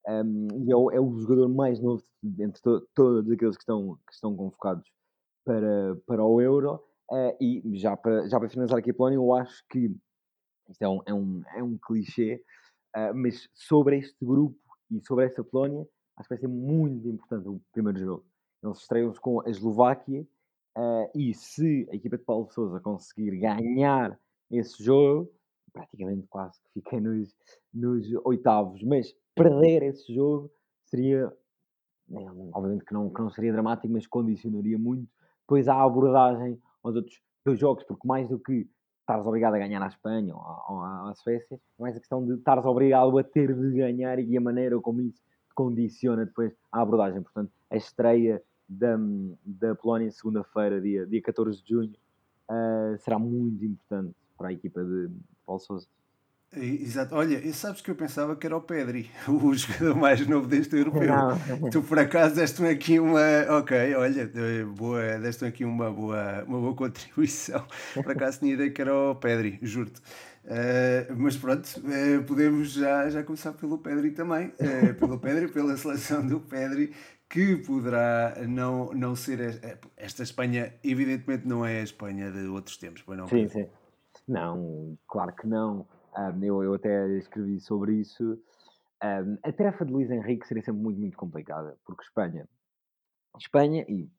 um, 0.08 0.48
e 0.66 0.72
é 0.72 0.76
o, 0.76 0.90
é 0.90 1.00
o, 1.00 1.18
jogador 1.18 1.48
mais 1.48 1.80
novo 1.80 2.02
entre 2.38 2.60
to, 2.60 2.86
todos 2.94 3.30
aqueles 3.30 3.56
que 3.56 3.62
estão, 3.62 3.98
que 4.06 4.12
estão 4.12 4.36
convocados 4.36 4.86
para, 5.44 5.96
para 6.06 6.24
o 6.24 6.40
Euro. 6.40 6.82
Uh, 7.10 7.34
e 7.40 7.62
já 7.76 7.96
para, 7.96 8.28
já 8.28 8.38
para 8.38 8.48
finalizar 8.48 8.78
aqui 8.78 8.90
a 8.90 8.94
Polónia, 8.94 9.16
eu 9.16 9.34
acho 9.34 9.64
que 9.68 9.90
isto 10.68 10.82
é 10.82 10.88
um, 10.88 11.00
é 11.06 11.14
um, 11.14 11.42
é 11.56 11.62
um 11.62 11.76
clichê, 11.78 12.42
uh, 12.96 13.14
mas 13.14 13.48
sobre 13.52 13.98
este 13.98 14.24
grupo 14.24 14.56
e 14.90 15.00
sobre 15.04 15.26
esta 15.26 15.42
Polónia, 15.42 15.86
acho 16.16 16.28
que 16.28 16.34
vai 16.34 16.38
ser 16.38 16.48
muito 16.48 17.08
importante 17.08 17.48
o 17.48 17.60
primeiro 17.72 17.98
jogo. 17.98 18.29
Eles 18.62 18.78
estreiam-se 18.78 19.20
com 19.20 19.40
a 19.40 19.48
Eslováquia 19.48 20.26
Uh, 20.78 21.10
e 21.14 21.34
se 21.34 21.88
a 21.90 21.96
equipa 21.96 22.16
de 22.16 22.24
Paulo 22.24 22.48
Souza 22.50 22.78
conseguir 22.78 23.36
ganhar 23.38 24.18
esse 24.50 24.82
jogo, 24.82 25.28
praticamente 25.72 26.26
quase 26.28 26.60
que 26.62 26.80
fiquei 26.80 27.00
nos, 27.00 27.34
nos 27.74 28.06
oitavos, 28.24 28.82
mas 28.84 29.14
perder 29.34 29.82
esse 29.82 30.14
jogo 30.14 30.50
seria, 30.84 31.26
né, 32.08 32.24
obviamente 32.52 32.84
que 32.84 32.94
não, 32.94 33.10
que 33.10 33.20
não 33.20 33.30
seria 33.30 33.52
dramático, 33.52 33.92
mas 33.92 34.06
condicionaria 34.06 34.78
muito 34.78 35.08
depois 35.40 35.66
a 35.66 35.82
abordagem 35.82 36.60
aos 36.84 36.94
outros 36.94 37.20
dois 37.44 37.58
jogos, 37.58 37.82
porque 37.84 38.06
mais 38.06 38.28
do 38.28 38.38
que 38.38 38.68
estares 39.00 39.26
obrigado 39.26 39.54
a 39.54 39.58
ganhar 39.58 39.82
à 39.82 39.88
Espanha 39.88 40.36
ou 40.36 40.80
à, 40.80 41.10
à 41.10 41.14
Suécia, 41.16 41.56
é 41.56 41.82
mais 41.82 41.96
a 41.96 41.98
questão 41.98 42.24
de 42.24 42.34
estares 42.34 42.64
obrigado 42.64 43.18
a 43.18 43.24
ter 43.24 43.52
de 43.52 43.76
ganhar 43.76 44.20
e 44.20 44.36
a 44.36 44.40
maneira 44.40 44.80
como 44.80 45.00
isso 45.00 45.20
condiciona 45.60 46.24
depois 46.24 46.52
a 46.72 46.80
abordagem. 46.80 47.22
Portanto, 47.22 47.52
a 47.70 47.76
estreia 47.76 48.42
da, 48.66 48.96
da 49.44 49.74
Polónia, 49.74 50.10
segunda-feira, 50.10 50.80
dia, 50.80 51.06
dia 51.06 51.20
14 51.20 51.62
de 51.62 51.68
junho, 51.68 51.92
uh, 52.50 52.96
será 52.98 53.18
muito 53.18 53.62
importante 53.62 54.14
para 54.38 54.48
a 54.48 54.52
equipa 54.52 54.82
de 54.82 55.10
Paulo 55.44 55.60
Sousa. 55.60 55.86
Exato. 56.56 57.14
Olha, 57.14 57.36
e 57.36 57.52
sabes 57.52 57.80
que 57.80 57.92
eu 57.92 57.94
pensava 57.94 58.34
que 58.34 58.44
era 58.44 58.56
o 58.56 58.60
Pedri, 58.60 59.08
o 59.28 59.54
jogador 59.54 59.94
mais 59.94 60.26
novo 60.26 60.48
deste 60.48 60.76
europeu. 60.76 61.06
Não. 61.06 61.70
Tu 61.70 61.80
por 61.82 61.98
acaso 61.98 62.34
deste-me 62.34 62.70
aqui 62.70 62.98
uma. 62.98 63.20
Ok, 63.50 63.94
olha, 63.94 64.28
boa, 64.66 65.18
deste-me 65.18 65.48
aqui 65.48 65.64
uma 65.64 65.92
boa, 65.92 66.42
uma 66.44 66.58
boa 66.58 66.74
contribuição. 66.74 67.64
Por 67.94 68.10
acaso 68.10 68.40
tinha 68.40 68.54
ideia 68.54 68.70
que 68.70 68.82
era 68.82 68.92
o 68.92 69.14
Pedri, 69.14 69.60
juro-te. 69.62 70.00
Uh, 70.50 71.14
mas 71.16 71.36
pronto, 71.36 71.64
uh, 71.78 72.24
podemos 72.26 72.72
já, 72.72 73.08
já 73.08 73.22
começar 73.22 73.52
pelo 73.52 73.78
Pedri 73.78 74.10
também. 74.10 74.48
Uh, 74.48 74.92
pelo 74.98 75.16
Pedri, 75.16 75.46
pela 75.46 75.76
seleção 75.76 76.26
do 76.26 76.40
Pedri, 76.40 76.92
que 77.28 77.58
poderá 77.58 78.34
não, 78.48 78.86
não 78.86 79.14
ser. 79.14 79.60
Esta 79.96 80.24
Espanha, 80.24 80.74
evidentemente, 80.82 81.46
não 81.46 81.64
é 81.64 81.78
a 81.78 81.84
Espanha 81.84 82.32
de 82.32 82.48
outros 82.48 82.76
tempos, 82.76 83.00
pois 83.02 83.16
não? 83.16 83.28
Sim, 83.28 83.46
sim. 83.46 83.68
Não, 84.26 84.98
claro 85.06 85.32
que 85.36 85.46
não. 85.46 85.86
Um, 86.18 86.44
eu, 86.44 86.64
eu 86.64 86.74
até 86.74 87.08
escrevi 87.18 87.60
sobre 87.60 87.94
isso. 88.00 88.36
Um, 89.04 89.38
a 89.44 89.52
tarefa 89.52 89.84
de 89.84 89.92
Luís 89.92 90.10
Henrique 90.10 90.48
seria 90.48 90.64
sempre 90.64 90.82
muito, 90.82 90.98
muito 90.98 91.16
complicada, 91.16 91.78
porque 91.86 92.02
Espanha, 92.02 92.48
Espanha, 93.38 93.84
e 93.88 94.10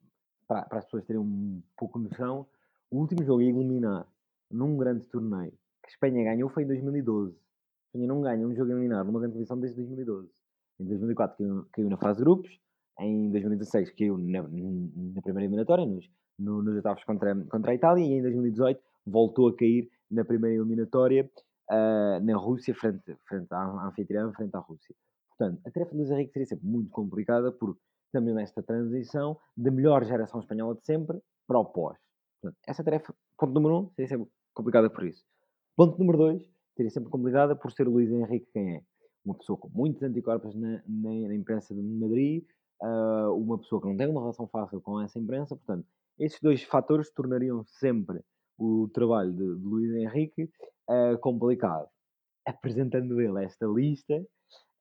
para, 0.48 0.62
para 0.62 0.78
as 0.78 0.86
pessoas 0.86 1.04
terem 1.04 1.20
um 1.20 1.62
pouco 1.76 1.98
noção, 1.98 2.46
o 2.90 3.00
último 3.00 3.22
jogo 3.22 3.40
a 3.40 3.44
eliminar 3.44 4.06
num 4.50 4.78
grande 4.78 5.04
torneio 5.04 5.52
que 5.92 6.06
Espanha 6.06 6.24
ganhou 6.24 6.48
foi 6.48 6.64
em 6.64 6.66
2012. 6.66 7.36
Espanha 7.86 8.06
não 8.06 8.20
ganha 8.22 8.46
um 8.46 8.54
jogo 8.54 8.70
a 8.70 8.74
eliminar 8.74 9.04
numa 9.04 9.20
grande 9.20 9.34
divisão 9.34 9.58
desde 9.58 9.76
2012. 9.76 10.30
Em 10.80 10.84
2004 10.84 11.36
caiu, 11.36 11.66
caiu 11.72 11.90
na 11.90 11.96
fase 11.96 12.18
de 12.18 12.24
grupos, 12.24 12.60
em 12.98 13.30
2016 13.30 13.90
caiu 13.90 14.18
na, 14.18 14.42
na 14.42 15.22
primeira 15.22 15.44
eliminatória, 15.44 15.84
nos, 15.84 16.08
no, 16.38 16.62
nos 16.62 16.74
oitavos 16.74 17.04
contra, 17.04 17.34
contra 17.44 17.72
a 17.72 17.74
Itália, 17.74 18.04
e 18.04 18.12
em 18.12 18.22
2018 18.22 18.80
voltou 19.06 19.48
a 19.48 19.56
cair 19.56 19.90
na 20.10 20.24
primeira 20.24 20.56
eliminatória 20.56 21.30
uh, 21.70 22.24
na 22.24 22.36
Rússia, 22.36 22.74
frente, 22.74 23.16
frente 23.26 23.52
à 23.52 23.86
anfitriã, 23.86 24.32
frente 24.32 24.54
à 24.54 24.60
Rússia. 24.60 24.94
Portanto, 25.36 25.60
a 25.66 25.70
tarefa 25.70 25.90
de 25.92 25.96
Luís 25.98 26.10
Henrique 26.10 26.32
seria 26.32 26.46
sempre 26.46 26.66
muito 26.66 26.90
complicada, 26.90 27.52
porque 27.52 27.80
também 28.12 28.34
nesta 28.34 28.62
transição 28.62 29.36
da 29.56 29.70
melhor 29.70 30.04
geração 30.04 30.40
espanhola 30.40 30.74
de 30.74 30.84
sempre 30.84 31.18
para 31.46 31.58
o 31.58 31.64
pós. 31.64 31.98
Portanto, 32.40 32.58
essa 32.66 32.84
tarefa, 32.84 33.14
ponto 33.38 33.52
número 33.52 33.78
um, 33.78 33.90
seria 33.90 34.08
sempre 34.08 34.28
complicada 34.54 34.90
por 34.90 35.04
isso. 35.04 35.24
Ponto 35.76 35.98
número 35.98 36.18
dois, 36.18 36.42
seria 36.76 36.90
sempre 36.90 37.10
complicada 37.10 37.56
por 37.56 37.72
ser 37.72 37.88
o 37.88 37.92
Luís 37.92 38.10
Henrique 38.10 38.46
quem 38.52 38.76
é. 38.76 38.82
Uma 39.24 39.34
pessoa 39.34 39.56
com 39.56 39.68
muitos 39.68 40.02
anticorpos 40.02 40.54
na, 40.54 40.82
na, 40.86 41.28
na 41.28 41.34
imprensa 41.34 41.74
de 41.74 41.80
Madrid, 41.80 42.44
uh, 42.82 43.32
uma 43.32 43.58
pessoa 43.58 43.80
que 43.80 43.88
não 43.88 43.96
tem 43.96 44.08
uma 44.08 44.20
relação 44.20 44.46
fácil 44.48 44.80
com 44.80 45.00
essa 45.00 45.18
imprensa, 45.18 45.56
portanto, 45.56 45.86
esses 46.18 46.40
dois 46.40 46.62
fatores 46.62 47.10
tornariam 47.12 47.64
sempre 47.64 48.20
o 48.58 48.88
trabalho 48.92 49.32
de, 49.32 49.38
de 49.38 49.64
Luís 49.64 49.94
Henrique 49.94 50.50
uh, 50.90 51.18
complicado. 51.20 51.88
Apresentando 52.44 53.20
ele 53.20 53.44
esta 53.44 53.66
lista, 53.66 54.14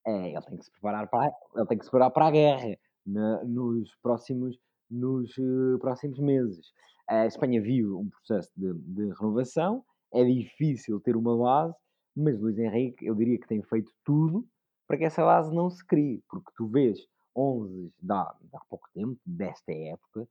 é, 0.05 0.31
ele 0.31 0.41
tem 0.41 0.57
que 0.57 0.65
se 0.65 0.71
preparar 0.71 1.07
para, 1.09 1.31
ele 1.55 1.65
tem 1.67 1.77
que 1.77 1.85
se 1.85 1.91
preparar 1.91 2.11
para 2.11 2.27
a 2.27 2.31
guerra 2.31 2.77
na, 3.05 3.43
nos 3.43 3.95
próximos, 4.01 4.57
nos, 4.89 5.37
uh, 5.37 5.79
próximos 5.79 6.19
meses. 6.19 6.73
A 7.07 7.25
Espanha 7.25 7.61
viu 7.61 7.99
um 7.99 8.09
processo 8.09 8.51
de, 8.57 8.73
de, 8.73 9.13
renovação, 9.19 9.83
é 10.13 10.23
difícil 10.23 10.99
ter 10.99 11.15
uma 11.15 11.37
base, 11.37 11.75
mas 12.15 12.39
Luís 12.39 12.57
Henrique, 12.57 13.05
eu 13.05 13.15
diria 13.15 13.39
que 13.39 13.47
tem 13.47 13.61
feito 13.63 13.91
tudo 14.03 14.45
para 14.87 14.97
que 14.97 15.05
essa 15.05 15.23
base 15.23 15.53
não 15.53 15.69
se 15.69 15.85
crie, 15.85 16.21
porque 16.29 16.51
tu 16.55 16.67
vês 16.67 16.99
11 17.35 17.93
há, 18.09 18.35
há 18.53 18.59
pouco 18.69 18.89
tempo, 18.93 19.17
desta 19.25 19.71
época, 19.71 20.27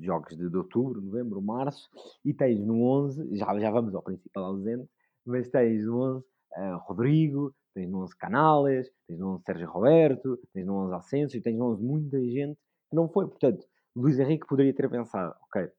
jogos 0.00 0.36
de, 0.36 0.48
de 0.48 0.56
outubro, 0.56 1.00
novembro, 1.00 1.40
março, 1.40 1.88
e 2.24 2.34
tens 2.34 2.60
no 2.60 2.82
11, 2.82 3.36
já, 3.36 3.58
já 3.58 3.70
vamos 3.70 3.94
ao 3.94 4.02
principal 4.02 4.44
ausente, 4.44 4.88
mas 5.24 5.48
tens 5.48 5.84
no 5.84 6.00
11 6.00 6.24
uh, 6.56 6.76
Rodrigo, 6.88 7.54
tens 7.72 7.88
no 7.88 8.02
11 8.02 8.16
Canales, 8.16 8.90
tens 9.06 9.18
no 9.18 9.34
11 9.34 9.44
Sérgio 9.44 9.70
Roberto, 9.70 10.38
tens 10.52 10.66
no 10.66 10.74
11 10.86 10.94
Asensio, 10.94 11.42
tens 11.42 11.56
no 11.56 11.66
11 11.72 11.82
muita 11.82 12.20
gente 12.20 12.58
que 12.90 12.96
não 12.96 13.08
foi. 13.08 13.26
Portanto, 13.26 13.64
Luís 13.94 14.18
Henrique 14.18 14.46
poderia 14.46 14.74
ter 14.74 14.88
pensado, 14.90 15.34
ok, 15.42 15.70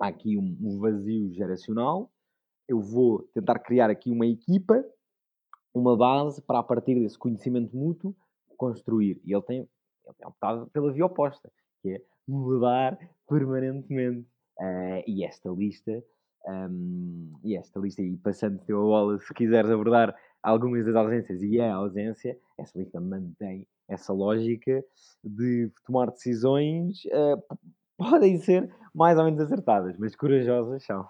há 0.00 0.06
aqui 0.08 0.36
um, 0.36 0.56
um 0.60 0.78
vazio 0.78 1.32
geracional, 1.32 2.10
eu 2.68 2.80
vou 2.80 3.22
tentar 3.34 3.58
criar 3.58 3.90
aqui 3.90 4.10
uma 4.10 4.26
equipa, 4.26 4.84
uma 5.74 5.96
base 5.96 6.42
para 6.42 6.58
a 6.58 6.62
partir 6.62 6.94
desse 7.00 7.18
conhecimento 7.18 7.76
mútuo 7.76 8.14
construir. 8.56 9.20
E 9.24 9.32
ele 9.32 9.42
tem, 9.42 9.58
ele 9.58 10.14
tem 10.18 10.28
optado 10.28 10.66
pela 10.68 10.92
via 10.92 11.06
oposta, 11.06 11.50
que 11.80 11.90
é 11.94 12.02
mudar 12.26 12.98
permanentemente. 13.26 14.26
Uh, 14.60 15.02
e 15.06 15.24
esta 15.24 15.48
lista, 15.50 16.02
um, 16.46 17.32
e 17.44 17.56
esta 17.56 17.78
lista, 17.78 18.02
e 18.02 18.16
passando 18.16 18.58
teu 18.64 18.80
a 18.80 18.82
bola, 18.82 19.18
se 19.18 19.32
quiseres 19.32 19.70
abordar 19.70 20.14
algumas 20.42 20.84
das 20.84 20.96
ausências, 20.96 21.40
e 21.42 21.58
é 21.58 21.70
a 21.70 21.76
ausência, 21.76 22.36
essa 22.58 22.76
lista 22.76 23.00
mantém 23.00 23.66
essa 23.88 24.12
lógica 24.12 24.84
de 25.24 25.72
tomar 25.86 26.10
decisões, 26.10 27.04
uh, 27.06 27.56
podem 27.96 28.36
ser 28.38 28.72
mais 28.94 29.18
ou 29.18 29.24
menos 29.24 29.40
acertadas, 29.40 29.96
mas 29.98 30.14
corajosas 30.14 30.84
são. 30.84 31.06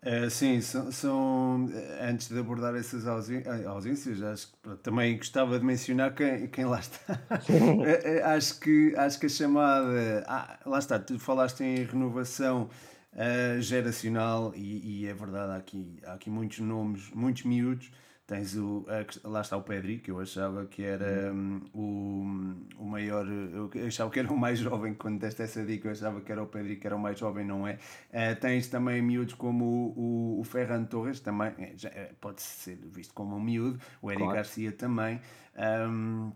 Uh, 0.00 0.30
sim, 0.30 0.60
são, 0.60 0.92
são, 0.92 1.68
eh, 1.74 2.08
antes 2.08 2.28
de 2.28 2.38
abordar 2.38 2.72
essas 2.76 3.04
eh, 3.04 3.64
ausências, 3.66 4.22
acho 4.22 4.52
que 4.52 4.76
também 4.76 5.16
gostava 5.16 5.58
de 5.58 5.64
mencionar 5.64 6.14
quem, 6.14 6.46
quem 6.46 6.64
lá 6.66 6.78
está. 6.78 7.14
uh, 7.14 8.24
acho, 8.36 8.60
que, 8.60 8.94
acho 8.96 9.18
que 9.18 9.26
a 9.26 9.28
chamada. 9.28 10.24
Ah, 10.28 10.56
lá 10.64 10.78
está, 10.78 11.00
tu 11.00 11.18
falaste 11.18 11.64
em 11.64 11.82
renovação 11.84 12.70
uh, 13.12 13.60
geracional 13.60 14.52
e, 14.54 15.02
e, 15.02 15.06
é 15.08 15.12
verdade, 15.12 15.52
há 15.52 15.56
aqui, 15.56 15.98
há 16.04 16.12
aqui 16.12 16.30
muitos 16.30 16.60
nomes, 16.60 17.10
muitos 17.12 17.42
miúdos 17.42 17.90
Tens 18.28 18.54
o. 18.56 18.84
lá 19.24 19.40
está 19.40 19.56
o 19.56 19.62
Pedri, 19.62 20.00
que 20.00 20.10
eu 20.10 20.20
achava 20.20 20.66
que 20.66 20.82
era 20.82 21.32
um, 21.32 21.62
o, 21.72 22.82
o 22.82 22.84
maior. 22.84 23.26
Eu 23.26 23.70
achava 23.86 24.10
que 24.10 24.18
era 24.18 24.28
o 24.30 24.36
mais 24.36 24.58
jovem 24.58 24.92
quando 24.92 25.18
deste 25.18 25.40
essa 25.40 25.64
dica. 25.64 25.88
Eu 25.88 25.92
achava 25.92 26.20
que 26.20 26.30
era 26.30 26.42
o 26.42 26.46
Pedri, 26.46 26.76
que 26.76 26.86
era 26.86 26.94
o 26.94 26.98
mais 26.98 27.18
jovem, 27.18 27.46
não 27.46 27.66
é? 27.66 27.78
Uh, 28.10 28.38
tens 28.38 28.68
também 28.68 29.00
miúdos 29.00 29.32
como 29.32 29.64
o, 29.64 30.36
o, 30.36 30.40
o 30.40 30.44
Ferran 30.44 30.84
Torres, 30.84 31.20
também 31.20 31.54
é, 31.58 31.72
já, 31.74 31.88
é, 31.88 32.12
pode 32.20 32.42
ser 32.42 32.76
visto 32.92 33.14
como 33.14 33.34
um 33.34 33.40
miúdo. 33.40 33.80
O 34.02 34.10
Eric 34.10 34.22
claro. 34.22 34.36
Garcia 34.36 34.72
também. 34.72 35.22
Um, 35.56 36.30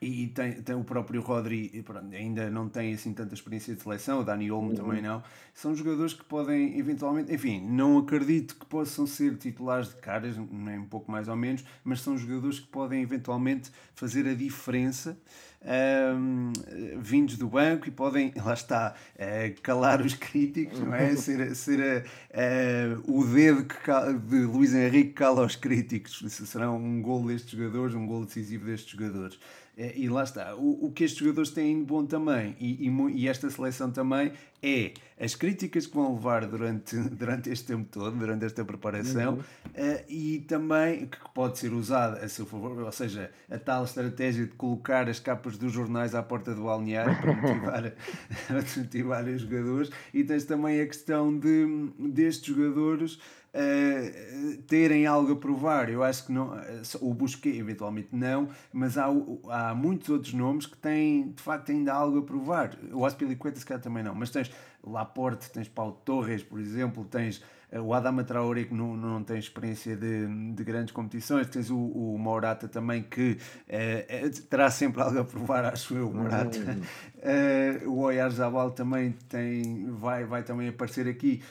e 0.00 0.28
tem, 0.28 0.52
tem 0.54 0.74
o 0.74 0.82
próprio 0.82 1.20
Rodri, 1.20 1.84
ainda 2.12 2.50
não 2.50 2.68
tem 2.68 2.94
assim 2.94 3.12
tanta 3.12 3.34
experiência 3.34 3.74
de 3.74 3.82
seleção, 3.82 4.20
o 4.20 4.24
Dani 4.24 4.50
Olmo 4.50 4.70
uhum. 4.70 4.74
também 4.74 5.02
não. 5.02 5.22
São 5.54 5.74
jogadores 5.74 6.12
que 6.12 6.24
podem 6.24 6.78
eventualmente, 6.78 7.32
enfim, 7.32 7.60
não 7.60 7.98
acredito 7.98 8.56
que 8.56 8.66
possam 8.66 9.06
ser 9.06 9.36
titulares 9.36 9.90
de 9.90 9.96
caras, 9.96 10.36
nem 10.36 10.78
um 10.78 10.86
pouco 10.86 11.10
mais 11.10 11.28
ou 11.28 11.36
menos, 11.36 11.64
mas 11.84 12.00
são 12.00 12.16
jogadores 12.16 12.58
que 12.58 12.66
podem 12.66 13.02
eventualmente 13.02 13.70
fazer 13.94 14.26
a 14.26 14.34
diferença. 14.34 15.16
Um, 15.64 16.52
vindos 16.98 17.38
do 17.38 17.46
banco 17.46 17.86
e 17.86 17.90
podem, 17.92 18.32
lá 18.44 18.52
está, 18.52 18.96
uh, 19.14 19.60
calar 19.62 20.00
os 20.00 20.14
críticos, 20.14 20.80
não 20.80 20.92
é? 20.92 21.14
ser 21.14 21.54
ser 21.54 22.04
uh, 22.04 23.16
o 23.16 23.24
dedo 23.24 23.64
que 23.64 23.76
cala, 23.76 24.12
de 24.12 24.40
Luís 24.40 24.74
Henrique 24.74 25.12
cala 25.12 25.46
os 25.46 25.54
críticos. 25.54 26.20
Será 26.32 26.68
um 26.68 27.00
gol 27.00 27.24
destes 27.26 27.52
jogadores, 27.52 27.94
um 27.94 28.06
gol 28.08 28.24
decisivo 28.24 28.64
destes 28.64 28.90
jogadores. 28.90 29.38
É, 29.76 29.96
e 29.96 30.08
lá 30.08 30.22
está. 30.22 30.54
O, 30.54 30.86
o 30.86 30.92
que 30.92 31.04
estes 31.04 31.20
jogadores 31.20 31.50
têm 31.50 31.78
de 31.78 31.84
bom 31.84 32.04
também, 32.04 32.54
e, 32.60 32.88
e, 32.88 33.12
e, 33.14 33.28
esta 33.28 33.48
seleção 33.48 33.90
também, 33.90 34.32
é 34.62 34.92
as 35.18 35.34
críticas 35.34 35.86
que 35.86 35.94
vão 35.94 36.14
levar 36.14 36.46
durante, 36.46 36.94
durante 37.08 37.48
este 37.48 37.68
tempo 37.68 37.88
todo, 37.90 38.14
durante 38.18 38.44
esta 38.44 38.64
preparação, 38.66 39.34
uhum. 39.34 39.40
uh, 39.40 40.04
e 40.08 40.40
também 40.40 41.06
que 41.06 41.16
pode 41.34 41.58
ser 41.58 41.72
usada 41.72 42.22
a 42.22 42.28
seu 42.28 42.44
favor, 42.44 42.82
ou 42.82 42.92
seja, 42.92 43.30
a 43.50 43.58
tal 43.58 43.84
estratégia 43.84 44.44
de 44.44 44.52
colocar 44.52 45.08
as 45.08 45.18
capas 45.18 45.56
dos 45.56 45.72
jornais 45.72 46.14
à 46.14 46.22
porta 46.22 46.54
do 46.54 46.64
balneário 46.64 47.16
para 47.18 47.32
motivar, 47.32 47.92
para 48.46 48.62
motivar 48.76 49.24
os 49.24 49.40
jogadores, 49.40 49.90
e 50.12 50.22
tens 50.22 50.44
também 50.44 50.82
a 50.82 50.86
questão 50.86 51.36
de, 51.36 51.90
destes 51.98 52.54
jogadores 52.54 53.18
uh, 53.54 54.62
terem 54.62 55.06
algo 55.06 55.32
a 55.32 55.36
provar. 55.36 55.90
Eu 55.90 56.02
acho 56.02 56.26
que 56.26 56.32
não, 56.32 56.56
eh, 56.58 56.82
o 57.00 57.12
Busquets 57.14 57.58
eventualmente 57.58 58.08
não, 58.12 58.48
mas 58.72 58.96
há, 58.96 59.06
há 59.48 59.74
muitos 59.74 60.08
outros 60.08 60.32
nomes 60.32 60.66
que 60.66 60.76
têm 60.76 61.32
de 61.32 61.42
facto 61.42 61.70
ainda 61.70 61.92
algo 61.92 62.18
a 62.18 62.22
provar. 62.22 62.76
O 62.92 63.04
Aspilicueta 63.04 63.58
se 63.58 63.66
calhar 63.66 63.82
também 63.82 64.02
não, 64.02 64.14
mas 64.14 64.30
tens 64.30 64.50
Laporte, 64.84 65.50
tens 65.50 65.68
Paulo 65.68 66.00
Torres, 66.04 66.42
por 66.42 66.58
exemplo, 66.58 67.04
tens 67.04 67.42
o 67.80 67.94
Adama 67.94 68.24
Traoré 68.24 68.64
que 68.64 68.74
não, 68.74 68.96
não 68.96 69.22
tem 69.22 69.38
experiência 69.38 69.96
de, 69.96 70.26
de 70.54 70.64
grandes 70.64 70.92
competições, 70.92 71.48
tens 71.48 71.70
o, 71.70 71.78
o 71.78 72.18
Morata 72.18 72.68
também 72.68 73.02
que 73.02 73.38
é, 73.68 74.28
terá 74.50 74.70
sempre 74.70 75.02
algo 75.02 75.18
a 75.18 75.24
provar, 75.24 75.64
acho 75.64 75.94
eu, 75.94 76.08
o 76.08 76.14
Morata. 76.14 76.58
Uhum. 76.58 77.92
o 77.92 78.00
Oyarzabal 78.00 78.72
também 78.72 79.12
tem, 79.28 79.90
vai, 79.90 80.24
vai 80.24 80.42
também 80.42 80.68
aparecer 80.68 81.08
aqui, 81.08 81.42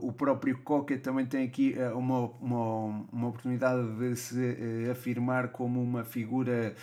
o 0.00 0.12
próprio 0.12 0.58
Coca 0.58 0.96
também 0.98 1.26
tem 1.26 1.46
aqui 1.46 1.76
uma, 1.94 2.30
uma, 2.40 3.06
uma 3.12 3.28
oportunidade 3.28 3.82
de 3.98 4.16
se 4.16 4.88
afirmar 4.90 5.48
como 5.48 5.82
uma 5.82 6.04
figura, 6.04 6.74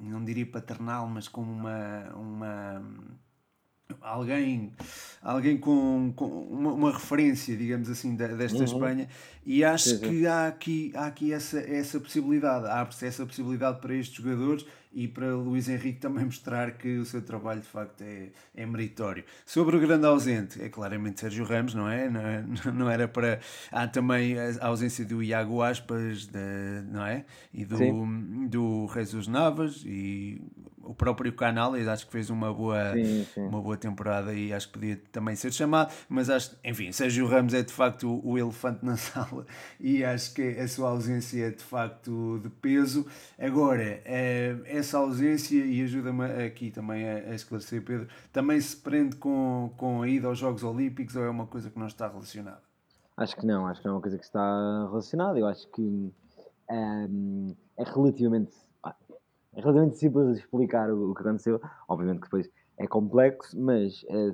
não 0.00 0.24
diria 0.24 0.46
paternal, 0.46 1.06
mas 1.06 1.28
como 1.28 1.50
uma, 1.50 2.12
uma 2.14 2.82
alguém, 4.00 4.72
alguém 5.22 5.56
com, 5.56 6.12
com 6.14 6.26
uma, 6.26 6.72
uma 6.72 6.92
referência, 6.92 7.56
digamos 7.56 7.88
assim, 7.88 8.14
desta 8.16 8.58
uhum. 8.58 8.64
Espanha, 8.64 9.08
e 9.44 9.64
acho 9.64 9.90
sim, 9.90 9.98
sim. 9.98 10.08
que 10.08 10.26
há 10.26 10.46
aqui, 10.46 10.92
há 10.94 11.06
aqui 11.06 11.32
essa, 11.32 11.58
essa 11.58 12.00
possibilidade, 12.00 12.66
abre-se 12.66 13.06
essa 13.06 13.26
possibilidade 13.26 13.80
para 13.80 13.94
estes 13.94 14.16
jogadores 14.16 14.64
e 14.92 15.08
para 15.08 15.34
Luís 15.34 15.68
Henrique 15.68 15.98
também 15.98 16.24
mostrar 16.26 16.72
que 16.72 16.96
o 16.96 17.04
seu 17.04 17.20
trabalho 17.20 17.60
de 17.60 17.66
facto 17.66 18.02
é, 18.02 18.28
é 18.54 18.64
meritório. 18.64 19.24
Sobre 19.44 19.76
o 19.76 19.80
grande 19.80 20.06
ausente, 20.06 20.62
é 20.62 20.68
claramente 20.68 21.20
Sérgio 21.20 21.44
Ramos, 21.44 21.74
não 21.74 21.88
é? 21.88 22.08
Não, 22.08 22.20
é, 22.20 22.44
não 22.72 22.90
era 22.90 23.08
para. 23.08 23.40
Há 23.70 23.86
também 23.88 24.38
a 24.38 24.66
ausência 24.66 25.04
do 25.04 25.22
Iago 25.22 25.62
Aspas, 25.62 26.26
de, 26.26 26.82
não 26.90 27.04
é? 27.04 27.24
E 27.52 27.64
do, 27.64 27.76
do 28.48 28.88
Jesus 28.94 29.26
Navas 29.26 29.82
e 29.84 30.40
o 30.86 30.94
próprio 30.94 31.32
Canales 31.32 31.88
acho 31.88 32.06
que 32.06 32.12
fez 32.12 32.30
uma 32.30 32.52
boa, 32.52 32.92
sim, 32.92 33.26
sim. 33.32 33.40
uma 33.42 33.60
boa 33.60 33.76
temporada 33.76 34.32
e 34.32 34.52
acho 34.52 34.68
que 34.68 34.74
podia 34.74 35.00
também 35.10 35.34
ser 35.36 35.52
chamado, 35.52 35.92
mas 36.08 36.30
acho, 36.30 36.56
enfim, 36.64 36.92
Sérgio 36.92 37.26
Ramos 37.26 37.54
é 37.54 37.62
de 37.62 37.72
facto 37.72 38.08
o, 38.08 38.32
o 38.32 38.38
elefante 38.38 38.84
na 38.84 38.96
sala 38.98 39.46
e 39.80 40.04
acho 40.04 40.34
que 40.34 40.42
a 40.58 40.68
sua 40.68 40.90
ausência 40.90 41.46
é 41.46 41.50
de 41.50 41.62
facto 41.62 42.40
de 42.42 42.48
peso. 42.48 43.06
Agora, 43.38 43.82
é, 44.04 44.56
essa 44.66 44.98
ausência, 44.98 45.64
e 45.64 45.82
ajuda-me 45.82 46.24
aqui 46.44 46.70
também 46.70 47.08
a, 47.08 47.30
a, 47.30 47.34
esclarecer, 47.34 47.82
Pedro, 47.82 48.08
também 48.32 48.60
se 48.60 48.76
prende 48.76 49.16
com, 49.16 49.72
com 49.76 50.02
a 50.02 50.08
ida 50.08 50.28
aos 50.28 50.38
Jogos 50.38 50.62
Olímpicos 50.62 51.16
ou 51.16 51.24
é 51.24 51.30
uma 51.30 51.46
coisa 51.46 51.70
que 51.70 51.78
não 51.78 51.86
está 51.86 52.08
relacionada? 52.08 52.62
Acho 53.16 53.36
que 53.36 53.46
não, 53.46 53.66
acho 53.66 53.80
que 53.80 53.86
não 53.86 53.94
é 53.94 53.96
uma 53.96 54.02
coisa 54.02 54.18
que 54.18 54.24
está 54.24 54.86
relacionada. 54.88 55.38
Eu 55.38 55.46
acho 55.46 55.68
que 55.70 55.80
um, 55.80 56.12
ehm, 56.68 57.54
é 57.76 57.84
relativamente 57.84 58.52
é 59.56 59.60
relativamente 59.60 59.98
simples 59.98 60.34
de 60.34 60.40
explicar 60.40 60.90
o, 60.90 61.10
o, 61.10 61.14
que 61.14 61.22
aconteceu. 61.22 61.60
Obviamente 61.88 62.20
que 62.20 62.26
depois 62.26 62.50
é 62.78 62.86
complexo, 62.86 63.58
mas 63.58 64.02
uh, 64.04 64.32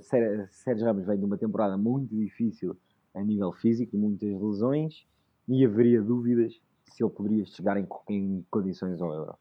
Sérgio 0.50 0.86
Ramos 0.86 1.06
vem 1.06 1.18
de 1.18 1.24
uma 1.24 1.36
temporada 1.36 1.76
muito 1.76 2.14
difícil 2.16 2.76
a 3.14 3.22
nível 3.22 3.52
físico, 3.52 3.96
muitas 3.96 4.30
lesões, 4.40 5.04
e 5.48 5.64
haveria 5.64 6.00
dúvidas 6.00 6.60
se 6.84 7.02
ele 7.02 7.12
poderia 7.12 7.44
chegar 7.44 7.76
em, 7.76 7.86
em 8.08 8.44
condições 8.50 9.00
ao 9.00 9.12
Euro. 9.12 9.34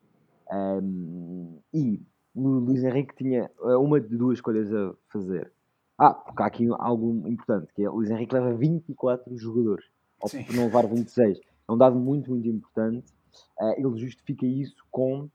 Um, 0.52 1.60
e 1.74 2.02
o 2.34 2.48
Luís 2.48 2.84
Henrique 2.84 3.16
tinha 3.16 3.50
eh, 3.62 3.76
uma 3.76 4.00
de 4.00 4.16
duas 4.18 4.38
escolhas 4.38 4.74
a 4.74 4.94
fazer. 5.12 5.52
Ah, 5.98 6.14
porque 6.14 6.42
há 6.42 6.46
aqui 6.46 6.68
algo 6.80 7.28
importante, 7.28 7.74
que 7.74 7.84
é 7.84 7.90
o 7.90 7.96
Luís 7.96 8.10
Henrique 8.10 8.34
leva 8.34 8.54
24 8.54 9.38
jogadores, 9.38 9.86
ou 10.22 10.30
por 10.30 10.56
não 10.56 10.66
levar 10.66 10.88
26. 10.88 11.40
É 11.40 11.72
um 11.72 11.78
dado 11.78 12.00
muito, 12.00 12.32
muito 12.32 12.48
importante. 12.48 13.12
Uh, 13.60 13.74
ele 13.78 13.98
justifica 14.00 14.46
isso 14.46 14.76
com 14.90 15.30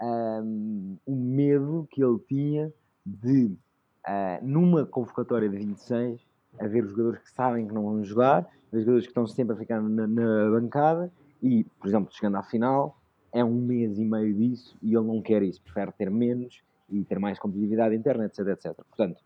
um, 0.00 0.96
o 1.06 1.14
medo 1.14 1.86
que 1.90 2.02
ele 2.02 2.18
tinha 2.28 2.72
de, 3.04 3.46
uh, 4.06 4.42
numa 4.42 4.86
convocatória 4.86 5.48
de 5.48 5.56
26, 5.56 6.20
haver 6.58 6.86
jogadores 6.86 7.20
que 7.20 7.30
sabem 7.30 7.66
que 7.66 7.74
não 7.74 7.82
vão 7.82 8.04
jogar, 8.04 8.48
haver 8.68 8.80
jogadores 8.80 9.06
que 9.06 9.10
estão 9.10 9.26
sempre 9.26 9.54
a 9.54 9.58
ficar 9.58 9.80
na, 9.82 10.06
na 10.06 10.50
bancada 10.50 11.12
e, 11.42 11.64
por 11.78 11.88
exemplo, 11.88 12.12
chegando 12.12 12.36
à 12.36 12.42
final, 12.42 12.96
é 13.32 13.44
um 13.44 13.54
mês 13.54 13.98
e 13.98 14.04
meio 14.04 14.34
disso 14.34 14.76
e 14.82 14.94
ele 14.94 15.06
não 15.06 15.22
quer 15.22 15.42
isso, 15.42 15.60
prefere 15.62 15.92
ter 15.92 16.10
menos 16.10 16.62
e 16.90 17.04
ter 17.04 17.18
mais 17.18 17.38
competitividade 17.38 17.94
interna, 17.94 18.24
etc, 18.26 18.38
etc. 18.48 18.74
Portanto, 18.74 19.22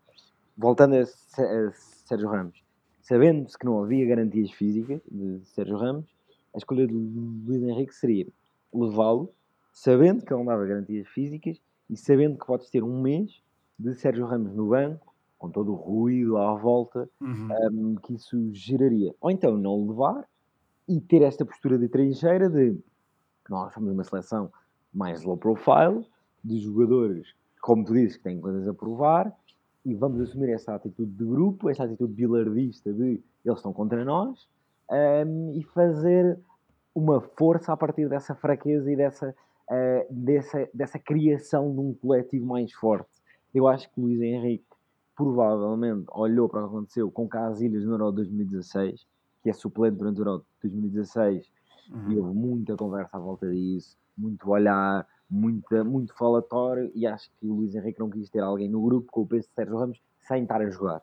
voltando 0.57 0.95
a, 0.95 1.01
a 1.01 1.71
Sérgio 1.73 2.29
Ramos, 2.29 2.63
sabendo-se 3.01 3.57
que 3.57 3.65
não 3.65 3.83
havia 3.83 4.05
garantias 4.05 4.51
físicas 4.51 5.01
de 5.09 5.41
Sérgio 5.45 5.77
Ramos, 5.77 6.05
a 6.53 6.57
escolha 6.57 6.87
de 6.87 6.93
Luís 6.93 7.63
Henrique 7.63 7.93
seria 7.93 8.27
levá-lo 8.73 9.33
sabendo 9.75 10.23
que 10.23 10.33
ele 10.33 10.39
não 10.39 10.45
dava 10.45 10.65
garantias 10.65 11.05
físicas 11.09 11.61
e 11.89 11.97
sabendo 11.97 12.39
que 12.39 12.45
podes 12.45 12.69
ter 12.69 12.81
um 12.81 13.01
mês 13.01 13.43
de 13.77 13.93
Sérgio 13.93 14.25
Ramos 14.25 14.55
no 14.55 14.69
banco, 14.69 15.13
com 15.37 15.51
todo 15.51 15.73
o 15.73 15.75
ruído 15.75 16.37
à 16.37 16.55
volta, 16.55 17.09
uhum. 17.21 17.49
um, 17.71 17.95
que 17.95 18.13
isso 18.13 18.51
geraria. 18.53 19.13
Ou 19.19 19.29
então 19.29 19.57
não 19.57 19.85
levar 19.85 20.25
e 20.87 21.01
ter 21.01 21.21
esta 21.21 21.45
postura 21.45 21.77
de 21.77 21.89
trincheira 21.89 22.49
de 22.49 22.79
nós 23.49 23.73
somos 23.73 23.91
uma 23.91 24.03
seleção 24.03 24.49
mais 24.93 25.23
low 25.23 25.37
profile, 25.37 26.07
de 26.43 26.59
jogadores, 26.59 27.35
como 27.61 27.83
tu 27.83 27.93
dizes, 27.93 28.17
que 28.17 28.23
têm 28.23 28.39
coisas 28.39 28.67
a 28.67 28.73
provar, 28.73 29.31
e 29.83 29.93
vamos 29.93 30.21
assumir 30.21 30.49
essa 30.49 30.73
atitude 30.73 31.11
de 31.11 31.25
grupo, 31.25 31.69
essa 31.69 31.83
atitude 31.83 32.13
bilardista 32.13 32.91
de 32.93 33.21
eles 33.43 33.57
estão 33.57 33.73
contra 33.73 34.03
nós, 34.05 34.47
um, 35.27 35.51
e 35.53 35.63
fazer 35.63 36.39
uma 36.95 37.19
força 37.19 37.73
a 37.73 37.77
partir 37.77 38.07
dessa 38.07 38.33
fraqueza 38.33 38.89
e 38.91 38.95
dessa 38.95 39.35
uh, 39.69 40.05
dessa, 40.09 40.69
dessa 40.73 40.99
criação 40.99 41.73
de 41.73 41.79
um 41.79 41.93
coletivo 41.93 42.45
mais 42.45 42.71
forte. 42.73 43.09
Eu 43.53 43.67
acho 43.67 43.91
que 43.91 43.99
Luís 43.99 44.21
Henrique 44.21 44.65
provavelmente 45.15 46.05
olhou 46.11 46.49
para 46.49 46.65
o 46.65 46.69
que 46.69 46.75
aconteceu 46.75 47.11
com 47.11 47.27
Casilhas 47.27 47.85
no 47.85 47.93
Euro 47.93 48.11
2016, 48.11 49.07
que 49.41 49.49
é 49.49 49.53
suplente 49.53 49.97
durante 49.97 50.19
o 50.19 50.25
Euro 50.25 50.45
2016, 50.61 51.49
uhum. 51.89 52.11
e 52.11 52.17
houve 52.17 52.37
muita 52.37 52.75
conversa 52.75 53.15
à 53.15 53.19
volta 53.19 53.49
disso, 53.49 53.97
muito 54.17 54.49
olhar, 54.49 55.07
muita, 55.29 55.83
muito 55.83 56.13
falatório, 56.15 56.91
e 56.93 57.07
acho 57.07 57.29
que 57.39 57.47
o 57.47 57.53
Luís 57.55 57.73
Henrique 57.75 57.99
não 57.99 58.09
quis 58.09 58.29
ter 58.29 58.41
alguém 58.41 58.69
no 58.69 58.81
grupo 58.81 59.11
com 59.11 59.21
o 59.21 59.27
peso 59.27 59.47
de 59.47 59.53
Sérgio 59.53 59.77
Ramos 59.77 60.01
sem 60.19 60.43
estar 60.43 60.61
a 60.61 60.69
jogar. 60.69 61.01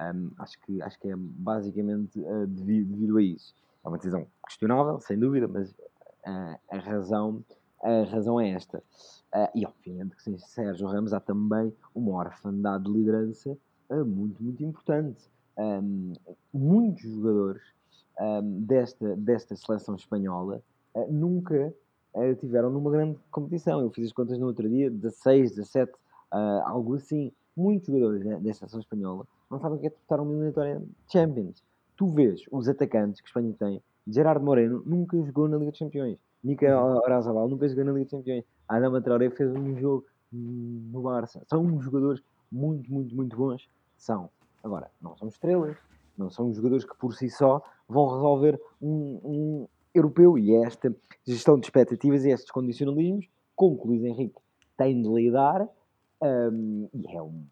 Um, 0.00 0.30
acho, 0.38 0.60
que, 0.60 0.82
acho 0.82 0.98
que 0.98 1.08
é 1.08 1.14
basicamente 1.16 2.20
uh, 2.20 2.46
devido, 2.46 2.90
devido, 2.90 3.16
a 3.16 3.22
isso. 3.22 3.54
É 3.84 3.88
uma 3.88 3.96
decisão 3.96 4.26
questionável, 4.46 5.00
sem 5.00 5.18
dúvida, 5.18 5.46
mas 5.46 5.70
uh, 5.70 6.58
a 6.68 6.78
razão 6.78 7.44
a 7.84 8.04
razão 8.04 8.40
é 8.40 8.50
esta. 8.50 8.82
Uh, 9.34 9.50
e 9.54 9.66
obviamente 9.66 10.16
que 10.16 10.22
sem 10.22 10.38
Sérgio 10.38 10.86
Ramos 10.86 11.12
há 11.12 11.20
também 11.20 11.72
uma 11.94 12.12
orfandade 12.12 12.84
de 12.84 12.90
liderança 12.90 13.56
uh, 13.90 14.04
muito, 14.04 14.42
muito 14.42 14.64
importante. 14.64 15.28
Um, 15.56 16.12
muitos 16.52 17.02
jogadores 17.02 17.62
um, 18.20 18.60
desta, 18.60 19.16
desta 19.16 19.54
seleção 19.54 19.96
espanhola 19.96 20.62
uh, 20.94 21.12
nunca 21.12 21.72
tiveram 22.38 22.70
numa 22.70 22.92
grande 22.92 23.18
competição. 23.28 23.80
Eu 23.80 23.90
fiz 23.90 24.06
as 24.06 24.12
contas 24.12 24.38
no 24.38 24.46
outro 24.46 24.68
dia, 24.68 24.88
16, 24.88 25.56
17, 25.56 25.92
algo 26.64 26.94
assim. 26.94 27.32
Muitos 27.56 27.88
jogadores 27.88 28.24
né, 28.24 28.38
desta 28.38 28.68
seleção 28.68 28.78
espanhola 28.78 29.26
não 29.50 29.58
sabem 29.58 29.78
o 29.78 29.80
que 29.80 29.88
é 29.88 29.90
disputar 29.90 30.20
uma 30.20 30.30
eliminatória 30.30 30.80
Champions. 31.10 31.60
Tu 31.96 32.06
vês 32.08 32.42
os 32.50 32.68
atacantes 32.68 33.20
que 33.20 33.26
a 33.26 33.28
Espanha 33.28 33.54
tem, 33.58 33.82
Gerardo 34.06 34.44
Moreno 34.44 34.82
nunca 34.84 35.16
jogou 35.22 35.48
na 35.48 35.56
Liga 35.56 35.70
dos 35.70 35.78
Campeões. 35.78 36.18
Mikel 36.42 36.78
Orazabal 36.78 37.48
nunca 37.48 37.68
jogou 37.68 37.84
na 37.84 37.92
Liga 37.92 38.04
dos 38.04 38.10
Campeões. 38.10 38.44
Adama 38.68 39.00
Traoré 39.00 39.30
fez 39.30 39.50
um 39.54 39.76
jogo 39.76 40.04
no 40.30 41.02
Barça. 41.02 41.42
São 41.48 41.80
jogadores 41.80 42.22
muito, 42.50 42.92
muito, 42.92 43.14
muito 43.14 43.36
bons. 43.36 43.68
São. 43.96 44.28
Agora, 44.62 44.90
não 45.00 45.16
são 45.16 45.28
estrelas. 45.28 45.76
Não 46.16 46.30
são 46.30 46.52
jogadores 46.52 46.84
que 46.84 46.96
por 46.96 47.14
si 47.14 47.30
só 47.30 47.62
vão 47.88 48.08
resolver 48.08 48.60
um, 48.80 49.20
um 49.24 49.68
europeu. 49.94 50.38
E 50.38 50.54
é 50.54 50.62
esta 50.64 50.94
gestão 51.26 51.58
de 51.58 51.66
expectativas 51.66 52.24
e 52.24 52.30
estes 52.30 52.50
condicionalismos 52.50 53.26
com 53.56 53.76
que 53.76 53.84
o 53.84 53.86
Luís 53.86 54.04
Henrique 54.04 54.40
tem 54.76 55.00
de 55.00 55.08
lidar. 55.08 55.66
Um, 56.22 56.88
e 56.92 57.16
é 57.16 57.22
um 57.22 57.44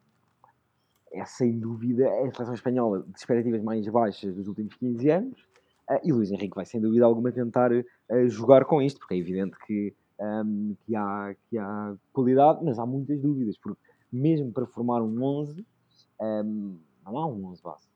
é 1.12 1.24
sem 1.24 1.58
dúvida 1.58 2.08
a 2.08 2.32
seleção 2.32 2.54
espanhola 2.54 3.02
de 3.02 3.18
expectativas 3.18 3.62
mais 3.62 3.86
baixas 3.88 4.34
dos 4.34 4.48
últimos 4.48 4.74
15 4.76 5.10
anos 5.10 5.52
Uh, 5.90 5.98
e 6.04 6.12
Luís 6.12 6.30
Henrique 6.30 6.54
vai 6.54 6.64
sem 6.64 6.80
dúvida 6.80 7.04
alguma 7.04 7.32
tentar 7.32 7.72
uh, 7.72 8.28
jogar 8.28 8.64
com 8.64 8.80
isto, 8.80 9.00
porque 9.00 9.14
é 9.14 9.18
evidente 9.18 9.56
que, 9.66 9.94
um, 10.18 10.76
que, 10.86 10.94
há, 10.94 11.34
que 11.48 11.58
há 11.58 11.94
qualidade, 12.12 12.64
mas 12.64 12.78
há 12.78 12.86
muitas 12.86 13.20
dúvidas, 13.20 13.58
porque 13.58 13.80
mesmo 14.12 14.52
para 14.52 14.66
formar 14.66 15.02
um 15.02 15.22
11, 15.22 15.66
um, 16.20 16.78
não 17.04 17.18
há 17.18 17.26
um 17.26 17.46
11 17.46 17.62
base. 17.62 17.88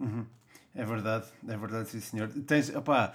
Uhum. 0.00 0.26
É 0.74 0.86
verdade, 0.86 1.26
é 1.46 1.56
verdade, 1.56 1.88
sim 1.90 2.00
senhor. 2.00 2.30
Tens, 2.46 2.74
opá, 2.74 3.12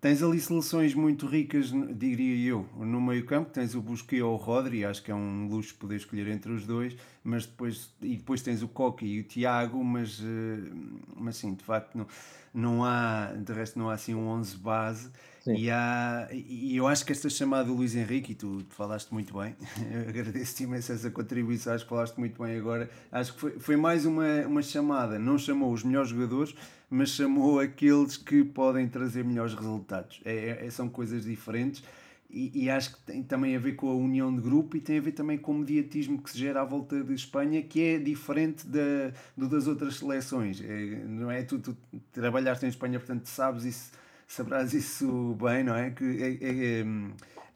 tens 0.00 0.20
ali 0.20 0.40
seleções 0.40 0.94
muito 0.94 1.24
ricas, 1.24 1.70
diria 1.96 2.50
eu, 2.50 2.66
no 2.76 3.00
meio 3.00 3.24
campo, 3.24 3.50
tens 3.50 3.76
o 3.76 3.80
Busquets 3.80 4.24
ou 4.24 4.34
o 4.34 4.36
Rodri, 4.36 4.84
acho 4.84 5.00
que 5.02 5.12
é 5.12 5.14
um 5.14 5.46
luxo 5.46 5.76
poder 5.76 5.94
escolher 5.94 6.26
entre 6.26 6.50
os 6.50 6.66
dois, 6.66 6.96
mas 7.26 7.44
depois, 7.44 7.90
e 8.00 8.16
depois 8.16 8.40
tens 8.40 8.62
o 8.62 8.68
Coque 8.68 9.04
e 9.04 9.20
o 9.20 9.24
Tiago, 9.24 9.82
mas, 9.82 10.20
eh, 10.22 10.70
mas 11.16 11.36
sim, 11.36 11.54
de 11.54 11.64
facto 11.64 11.98
não, 11.98 12.06
não 12.54 12.84
há, 12.84 13.32
de 13.32 13.52
resto 13.52 13.78
não 13.78 13.90
há 13.90 13.94
assim 13.94 14.14
um 14.14 14.28
11 14.28 14.56
base, 14.58 15.10
e, 15.46 15.70
há, 15.70 16.28
e 16.32 16.76
eu 16.76 16.86
acho 16.86 17.04
que 17.04 17.12
esta 17.12 17.28
chamada 17.28 17.64
do 17.64 17.74
Luís 17.74 17.94
Henrique, 17.94 18.32
e 18.32 18.34
tu, 18.34 18.62
tu 18.62 18.74
falaste 18.74 19.12
muito 19.12 19.36
bem, 19.38 19.54
agradeço-te 20.08 20.64
imenso 20.64 20.92
essa 20.92 21.10
contribuição, 21.10 21.72
acho 21.74 21.84
que 21.84 21.90
falaste 21.90 22.16
muito 22.16 22.42
bem 22.42 22.56
agora. 22.56 22.88
Acho 23.10 23.34
que 23.34 23.40
foi, 23.40 23.58
foi 23.58 23.76
mais 23.76 24.06
uma, 24.06 24.46
uma 24.46 24.62
chamada, 24.62 25.18
não 25.18 25.36
chamou 25.38 25.72
os 25.72 25.82
melhores 25.82 26.10
jogadores, 26.10 26.54
mas 26.88 27.10
chamou 27.10 27.60
aqueles 27.60 28.16
que 28.16 28.44
podem 28.44 28.88
trazer 28.88 29.24
melhores 29.24 29.54
resultados. 29.54 30.20
É, 30.24 30.64
é, 30.66 30.70
são 30.70 30.88
coisas 30.88 31.24
diferentes. 31.24 31.82
E, 32.28 32.64
e, 32.64 32.70
acho 32.70 32.96
que 32.96 33.00
tem 33.02 33.22
também 33.22 33.54
a 33.54 33.58
ver 33.58 33.74
com 33.74 33.88
a 33.88 33.94
união 33.94 34.34
de 34.34 34.42
grupo 34.42 34.76
e 34.76 34.80
tem 34.80 34.98
a 34.98 35.00
ver 35.00 35.12
também 35.12 35.38
com 35.38 35.52
o 35.52 35.58
mediatismo 35.58 36.20
que 36.20 36.30
se 36.30 36.38
gera 36.38 36.60
à 36.60 36.64
volta 36.64 37.02
de 37.02 37.14
Espanha, 37.14 37.62
que 37.62 37.80
é 37.80 37.98
diferente 37.98 38.66
da, 38.66 39.12
do 39.36 39.48
das 39.48 39.66
outras 39.66 39.96
seleções. 39.96 40.60
É, 40.60 41.04
não 41.06 41.30
é? 41.30 41.42
Tu, 41.44 41.58
tu 41.60 41.76
trabalhaste 42.12 42.66
em 42.66 42.68
Espanha, 42.68 42.98
portanto 42.98 43.26
sabes 43.26 43.64
isso 43.64 43.92
saberás 44.26 44.74
isso 44.74 45.36
bem, 45.40 45.64
não 45.64 45.76
é? 45.76 45.90
Que 45.90 46.04
é, 46.22 46.82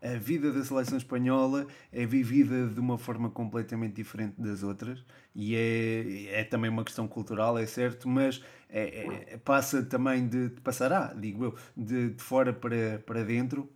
é, 0.04 0.14
a 0.14 0.18
vida 0.18 0.50
da 0.50 0.64
seleção 0.64 0.96
espanhola 0.96 1.66
é 1.92 2.06
vivida 2.06 2.68
de 2.68 2.80
uma 2.80 2.96
forma 2.96 3.28
completamente 3.28 3.94
diferente 3.94 4.40
das 4.40 4.62
outras 4.62 5.04
e 5.34 5.54
é, 5.54 6.40
é 6.40 6.44
também 6.44 6.70
uma 6.70 6.84
questão 6.84 7.06
cultural, 7.06 7.58
é 7.58 7.66
certo, 7.66 8.08
mas 8.08 8.42
é, 8.68 9.32
é, 9.32 9.36
passa 9.36 9.82
também 9.82 10.26
de, 10.26 10.50
passará, 10.62 11.12
digo 11.14 11.44
eu, 11.44 11.54
de, 11.76 12.10
de 12.10 12.22
fora 12.22 12.52
para, 12.52 13.02
para 13.04 13.24
dentro 13.24 13.70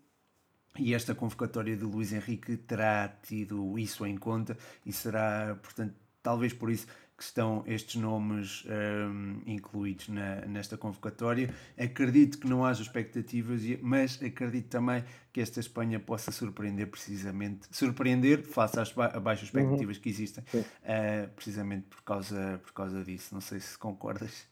e 0.78 0.94
esta 0.94 1.14
convocatória 1.14 1.76
de 1.76 1.84
Luís 1.84 2.12
Henrique 2.12 2.56
terá 2.56 3.08
tido 3.22 3.78
isso 3.78 4.04
em 4.04 4.16
conta 4.16 4.56
e 4.84 4.92
será, 4.92 5.58
portanto, 5.62 5.94
talvez 6.22 6.52
por 6.52 6.70
isso 6.70 6.86
que 7.16 7.22
estão 7.22 7.62
estes 7.66 7.94
nomes 7.94 8.64
um, 8.66 9.40
incluídos 9.46 10.08
na, 10.08 10.40
nesta 10.46 10.76
convocatória. 10.76 11.54
Acredito 11.78 12.38
que 12.38 12.48
não 12.48 12.64
haja 12.64 12.82
expectativas, 12.82 13.62
mas 13.80 14.20
acredito 14.20 14.68
também 14.68 15.04
que 15.32 15.40
esta 15.40 15.60
Espanha 15.60 16.00
possa 16.00 16.32
surpreender 16.32 16.88
precisamente, 16.88 17.68
surpreender 17.70 18.42
face 18.42 18.80
às 18.80 18.92
ba 18.92 19.08
baixas 19.20 19.52
uhum. 19.52 19.60
expectativas 19.60 19.96
uhum. 19.96 20.02
que 20.02 20.08
existem, 20.08 20.44
uh, 20.54 21.28
precisamente 21.36 21.86
por 21.86 22.02
causa, 22.02 22.60
por 22.64 22.72
causa 22.72 23.04
disso. 23.04 23.32
Não 23.32 23.40
sei 23.40 23.60
se 23.60 23.78
concordas. 23.78 24.48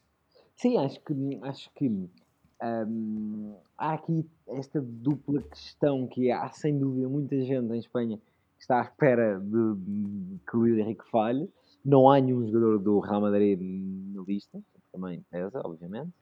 Sim, 0.55 0.79
acho 0.79 1.01
que, 1.01 1.41
acho 1.43 1.71
que 1.75 2.09
um, 2.63 3.57
há 3.77 3.95
aqui 3.95 4.25
esta 4.47 4.81
dupla 4.81 5.43
questão 5.43 6.07
que 6.07 6.31
há 6.31 6.49
sem 6.51 6.79
dúvida 6.79 7.09
muita 7.09 7.41
gente 7.43 7.73
em 7.73 7.79
Espanha 7.79 8.17
que 8.57 8.63
está 8.63 8.79
à 8.79 8.83
espera 8.83 9.41
de, 9.41 9.75
de 9.75 10.39
que 10.49 10.57
o 10.57 10.67
Henrique 10.67 11.09
falhe 11.11 11.51
não 11.85 12.09
há 12.09 12.21
nenhum 12.21 12.47
jogador 12.47 12.79
do 12.79 13.01
Real 13.01 13.21
Madrid 13.21 13.59
na 14.15 14.23
lista, 14.23 14.61
também 14.93 15.25
pesa, 15.31 15.61
obviamente. 15.65 16.13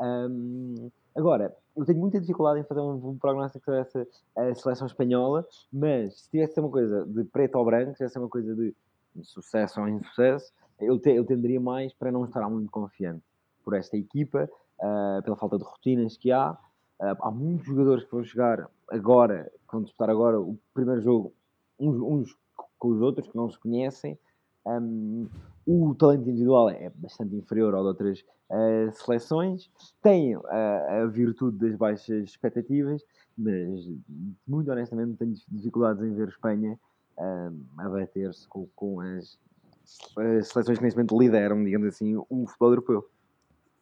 Um, 0.00 0.90
agora, 1.14 1.54
eu 1.76 1.84
tenho 1.84 1.98
muita 1.98 2.20
dificuldade 2.20 2.60
em 2.60 2.64
fazer 2.64 2.80
um, 2.80 3.10
um 3.10 3.18
prognóstico 3.18 3.64
sobre 3.64 3.80
essa 3.80 4.06
a 4.36 4.54
seleção 4.54 4.86
espanhola, 4.86 5.46
mas 5.72 6.22
se 6.22 6.30
tivesse 6.30 6.58
uma 6.58 6.70
coisa 6.70 7.06
de 7.06 7.24
preto 7.24 7.56
ou 7.56 7.64
branco, 7.64 7.92
se 7.92 7.98
tivesse 7.98 8.18
uma 8.18 8.28
coisa 8.28 8.54
de 8.54 8.74
sucesso 9.22 9.80
ou 9.80 9.88
insucesso, 9.88 10.52
eu, 10.80 10.98
te, 10.98 11.10
eu 11.10 11.24
tenderia 11.24 11.60
mais 11.60 11.92
para 11.94 12.12
não 12.12 12.24
estar 12.24 12.48
muito 12.50 12.70
confiante 12.70 13.22
por 13.64 13.74
esta 13.74 13.96
equipa, 13.96 14.50
uh, 14.80 15.22
pela 15.22 15.36
falta 15.36 15.58
de 15.58 15.64
rotinas 15.64 16.16
que 16.16 16.32
há. 16.32 16.52
Uh, 17.00 17.16
há 17.20 17.30
muitos 17.30 17.66
jogadores 17.66 18.04
que 18.04 18.10
vão 18.10 18.24
chegar 18.24 18.70
agora, 18.90 19.50
que 19.66 19.72
vão 19.72 19.82
disputar 19.82 20.10
agora 20.10 20.40
o 20.40 20.58
primeiro 20.72 21.02
jogo, 21.02 21.34
uns, 21.78 21.96
uns 22.00 22.36
com 22.78 22.88
os 22.88 23.00
outros, 23.00 23.28
que 23.28 23.36
não 23.36 23.50
se 23.50 23.58
conhecem. 23.58 24.18
Um, 24.66 25.28
o 25.66 25.94
talento 25.94 26.28
individual 26.28 26.70
é 26.70 26.90
bastante 26.90 27.34
inferior 27.34 27.74
ao 27.74 27.82
de 27.82 27.88
outras 27.88 28.24
uh, 28.50 28.92
seleções, 28.92 29.70
tem 30.02 30.36
uh, 30.36 30.42
a 30.46 31.06
virtude 31.06 31.58
das 31.58 31.76
baixas 31.76 32.24
expectativas, 32.24 33.02
mas 33.36 33.88
muito 34.46 34.70
honestamente 34.70 35.16
tenho 35.18 35.34
dificuldades 35.48 36.02
em 36.02 36.14
ver 36.14 36.28
Espanha 36.28 36.78
uh, 37.18 37.64
a 37.78 37.88
bater-se 37.88 38.46
com, 38.48 38.68
com 38.74 39.00
as, 39.00 39.38
as, 40.16 40.48
seleções 40.48 40.78
que 40.78 40.84
neste 40.84 40.96
momento 40.96 41.18
lideram, 41.18 41.62
digamos 41.62 41.88
assim, 41.88 42.16
o 42.16 42.46
futebol 42.46 42.70
europeu. 42.70 43.10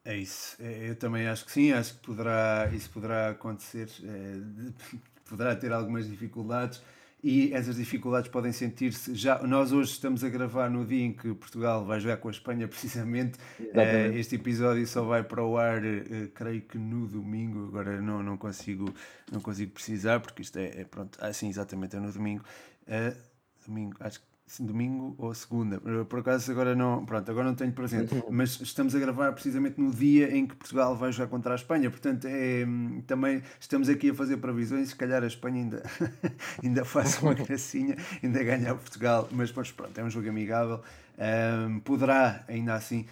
É 0.05 0.17
isso, 0.17 0.57
é, 0.61 0.91
eu 0.91 0.97
também 0.97 1.27
acho 1.27 1.47
que 1.47 1.53
sim, 1.53 1.73
acho 1.73 1.95
que 1.95 2.01
poderá, 2.01 2.71
isso 2.75 2.91
poderá 2.91 3.31
acontecer, 3.31 3.89
é, 4.05 4.39
poderá 5.27 5.57
ter 5.57 5.73
algumas 5.73 6.07
dificuldades 6.07 6.83
e 7.25 7.55
essas 7.55 7.77
dificuldades 7.77 8.31
podem 8.31 8.53
sentir-se 8.53 9.15
já. 9.15 9.43
Nós 9.43 9.73
hoje 9.73 9.93
estamos 9.93 10.23
a 10.23 10.29
gravar 10.29 10.69
no 10.69 10.85
dia 10.85 11.07
em 11.07 11.11
que 11.11 11.33
Portugal 11.33 11.83
vai 11.83 11.99
jogar 11.99 12.19
com 12.19 12.29
a 12.29 12.31
Espanha, 12.31 12.69
precisamente. 12.69 13.39
Uh, 13.59 14.13
este 14.15 14.35
episódio 14.35 14.87
só 14.87 15.03
vai 15.03 15.23
para 15.25 15.43
o 15.43 15.57
ar, 15.57 15.83
uh, 15.83 16.29
creio 16.35 16.61
que 16.61 16.77
no 16.77 17.07
domingo. 17.07 17.69
Agora 17.69 17.99
não, 17.99 18.23
não, 18.23 18.37
consigo, 18.37 18.93
não 19.33 19.41
consigo 19.41 19.73
precisar, 19.73 20.21
porque 20.21 20.43
isto 20.43 20.59
é, 20.59 20.83
é 20.83 20.85
pronto. 20.85 21.19
Ah, 21.19 21.33
sim, 21.33 21.49
exatamente, 21.49 21.97
é 21.97 21.99
no 21.99 22.13
domingo. 22.13 22.45
Uh, 22.83 23.17
domingo, 23.67 23.97
acho 24.01 24.21
que 24.21 24.27
domingo 24.61 25.15
ou 25.19 25.35
segunda. 25.35 25.81
Por 26.05 26.21
acaso 26.21 26.51
agora 26.53 26.75
não, 26.75 27.05
pronto, 27.05 27.31
agora 27.31 27.47
não 27.47 27.55
tenho 27.55 27.73
presente, 27.73 28.15
mas 28.31 28.61
estamos 28.61 28.95
a 28.95 28.99
gravar 28.99 29.33
precisamente 29.33 29.81
no 29.81 29.91
dia 29.91 30.37
em 30.37 30.47
que 30.47 30.55
Portugal 30.55 30.95
vai 30.97 31.11
jogar 31.13 31.29
contra 31.29 31.53
a 31.53 31.57
Espanha, 31.57 31.91
portanto 31.91 32.27
é, 32.27 32.65
também 33.07 33.43
estamos 33.59 33.89
aqui 33.89 34.11
a 34.11 34.15
fazer 34.15 34.37
previsões, 34.37 34.91
se 34.91 34.97
calhar 34.97 35.23
a 35.23 35.27
Espanha 35.27 35.63
ainda, 35.63 35.83
ainda 36.63 36.85
faz 36.85 37.21
uma 37.23 37.33
gracinha, 37.35 37.97
ainda 38.23 38.45
ganha 38.45 38.75
Portugal, 38.75 39.29
mas 39.33 39.51
pronto, 39.51 39.99
é 39.99 40.05
um 40.05 40.11
jogo 40.11 40.29
amigável. 40.29 40.81
Um, 41.17 41.79
poderá 41.79 42.45
ainda 42.49 42.75
assim 42.75 43.07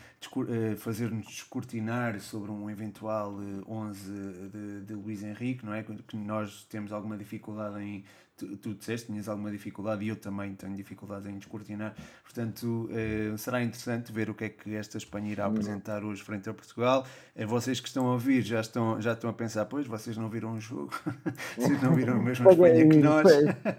eh, 0.48 0.74
fazer-nos 0.76 1.24
descortinar 1.24 2.18
sobre 2.20 2.50
um 2.50 2.68
eventual 2.68 3.36
11 3.64 4.10
eh, 4.10 4.48
de, 4.48 4.80
de 4.86 4.94
Luís 4.94 5.22
Henrique, 5.22 5.64
não 5.64 5.72
é? 5.72 5.84
Que 5.84 6.16
nós 6.16 6.64
temos 6.64 6.92
alguma 6.92 7.16
dificuldade 7.16 7.80
em 7.80 8.04
tu, 8.42 8.56
tu 8.56 8.74
disseste, 8.74 9.06
tinhas 9.06 9.28
alguma 9.28 9.50
dificuldade 9.50 10.04
e 10.04 10.08
eu 10.08 10.16
também 10.16 10.54
tenho 10.54 10.74
dificuldade 10.74 11.28
em 11.28 11.38
descortinar. 11.38 11.94
Portanto, 12.24 12.88
eh, 12.92 13.34
será 13.36 13.62
interessante 13.62 14.12
ver 14.12 14.28
o 14.30 14.34
que 14.34 14.44
é 14.44 14.48
que 14.48 14.74
esta 14.74 14.98
Espanha 14.98 15.30
irá 15.30 15.46
uhum. 15.46 15.52
apresentar 15.52 16.04
hoje 16.04 16.22
frente 16.22 16.48
a 16.48 16.54
Portugal. 16.54 17.06
Eh, 17.36 17.46
vocês 17.46 17.80
que 17.80 17.88
estão 17.88 18.06
a 18.06 18.12
ouvir 18.12 18.42
já 18.42 18.60
estão, 18.60 19.00
já 19.00 19.12
estão 19.12 19.30
a 19.30 19.32
pensar, 19.32 19.66
pois, 19.66 19.86
vocês 19.86 20.16
não 20.16 20.28
viram 20.28 20.54
o 20.54 20.60
jogo, 20.60 20.92
vocês 21.56 21.82
não 21.82 21.94
viram 21.94 22.14
a 22.14 22.22
mesma 22.22 22.50
Espanha 22.50 22.88
que 22.88 22.96
nós. 22.98 23.22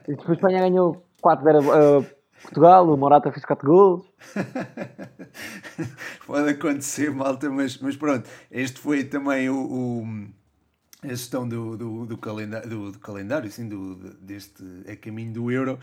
Depois, 0.07 0.29
a 0.29 0.33
Espanha 0.33 0.59
ganhou 0.61 1.05
4-0 1.21 2.01
uh, 2.01 2.05
Portugal, 2.41 2.89
o 2.89 2.97
Morata 2.97 3.31
fez 3.31 3.45
4 3.45 3.67
gols. 3.67 4.05
Pode 6.25 6.49
acontecer, 6.49 7.11
malta, 7.11 7.49
mas, 7.49 7.77
mas 7.79 7.95
pronto, 7.95 8.29
este 8.51 8.79
foi 8.79 9.03
também 9.03 9.49
o, 9.49 9.55
o 9.55 10.27
a 11.03 11.07
gestão 11.09 11.47
do, 11.47 11.77
do, 11.77 12.05
do, 12.05 12.17
calendário, 12.17 12.69
do, 12.69 12.91
do 12.91 12.99
calendário 12.99 13.51
sim, 13.51 13.67
do, 13.67 13.95
deste 14.15 14.63
a 14.87 14.95
caminho 14.95 15.33
do 15.33 15.51
Euro. 15.51 15.79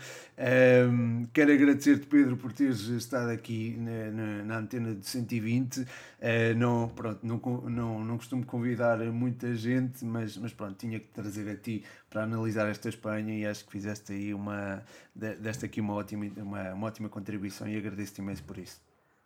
Um, 0.89 1.27
quero 1.31 1.51
agradecer-te, 1.51 2.07
Pedro, 2.07 2.37
por 2.37 2.51
teres 2.51 2.81
estado 2.87 3.29
aqui 3.29 3.77
na, 3.77 4.11
na, 4.11 4.43
na 4.43 4.57
antena 4.57 4.95
de 4.95 5.05
120. 5.05 5.81
Uh, 5.81 5.85
ah, 6.21 6.53
não, 6.55 6.89
pronto, 6.89 7.19
não, 7.23 7.39
não, 7.69 8.03
não 8.03 8.17
costumo 8.17 8.45
convidar 8.45 8.97
muita 9.11 9.53
gente, 9.55 10.03
mas, 10.05 10.37
mas 10.37 10.53
pronto, 10.53 10.75
tinha 10.75 10.99
que 10.99 11.07
trazer 11.07 11.49
a 11.49 11.55
ti 11.55 11.83
para 12.09 12.23
analisar 12.23 12.67
esta 12.69 12.89
Espanha 12.89 13.33
e 13.37 13.45
acho 13.45 13.65
que 13.65 13.71
fizeste 13.71 14.13
aí 14.13 14.33
uma, 14.33 14.83
desta 15.15 15.65
aqui 15.65 15.79
uma 15.79 15.93
ótima, 15.93 16.25
uma, 16.37 16.73
uma 16.73 16.87
ótima 16.87 17.09
contribuição 17.09 17.67
e 17.67 17.77
agradeço-te 17.77 18.21
imenso 18.21 18.43
por 18.43 18.57
isso. 18.57 18.81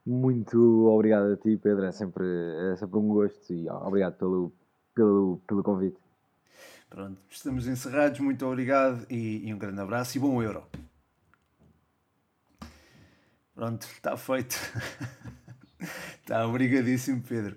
Muito 0.06 0.88
obrigado 0.88 1.34
a 1.34 1.38
ti, 1.38 1.58
Pedro. 1.58 1.86
É 1.86 1.92
sempre, 1.92 2.26
é 2.72 2.76
sempre 2.76 2.98
um 3.00 3.08
gosto 3.08 3.52
e 3.52 3.68
obrigado 3.70 4.18
pelo 4.18 4.52
pelo, 4.96 5.42
pelo 5.46 5.62
convite. 5.62 5.98
Pronto, 6.90 7.22
estamos 7.30 7.68
encerrados. 7.68 8.20
Muito 8.20 8.46
obrigado 8.46 9.06
e, 9.10 9.48
e 9.48 9.54
um 9.54 9.58
grande 9.58 9.82
abraço 9.82 10.18
e 10.18 10.20
bom 10.20 10.42
Euro. 10.42 10.66
Pronto, 13.54 13.84
está 13.84 14.18
feito. 14.18 14.56
Está 16.22 16.48
obrigadíssimo, 16.48 17.22
Pedro. 17.22 17.56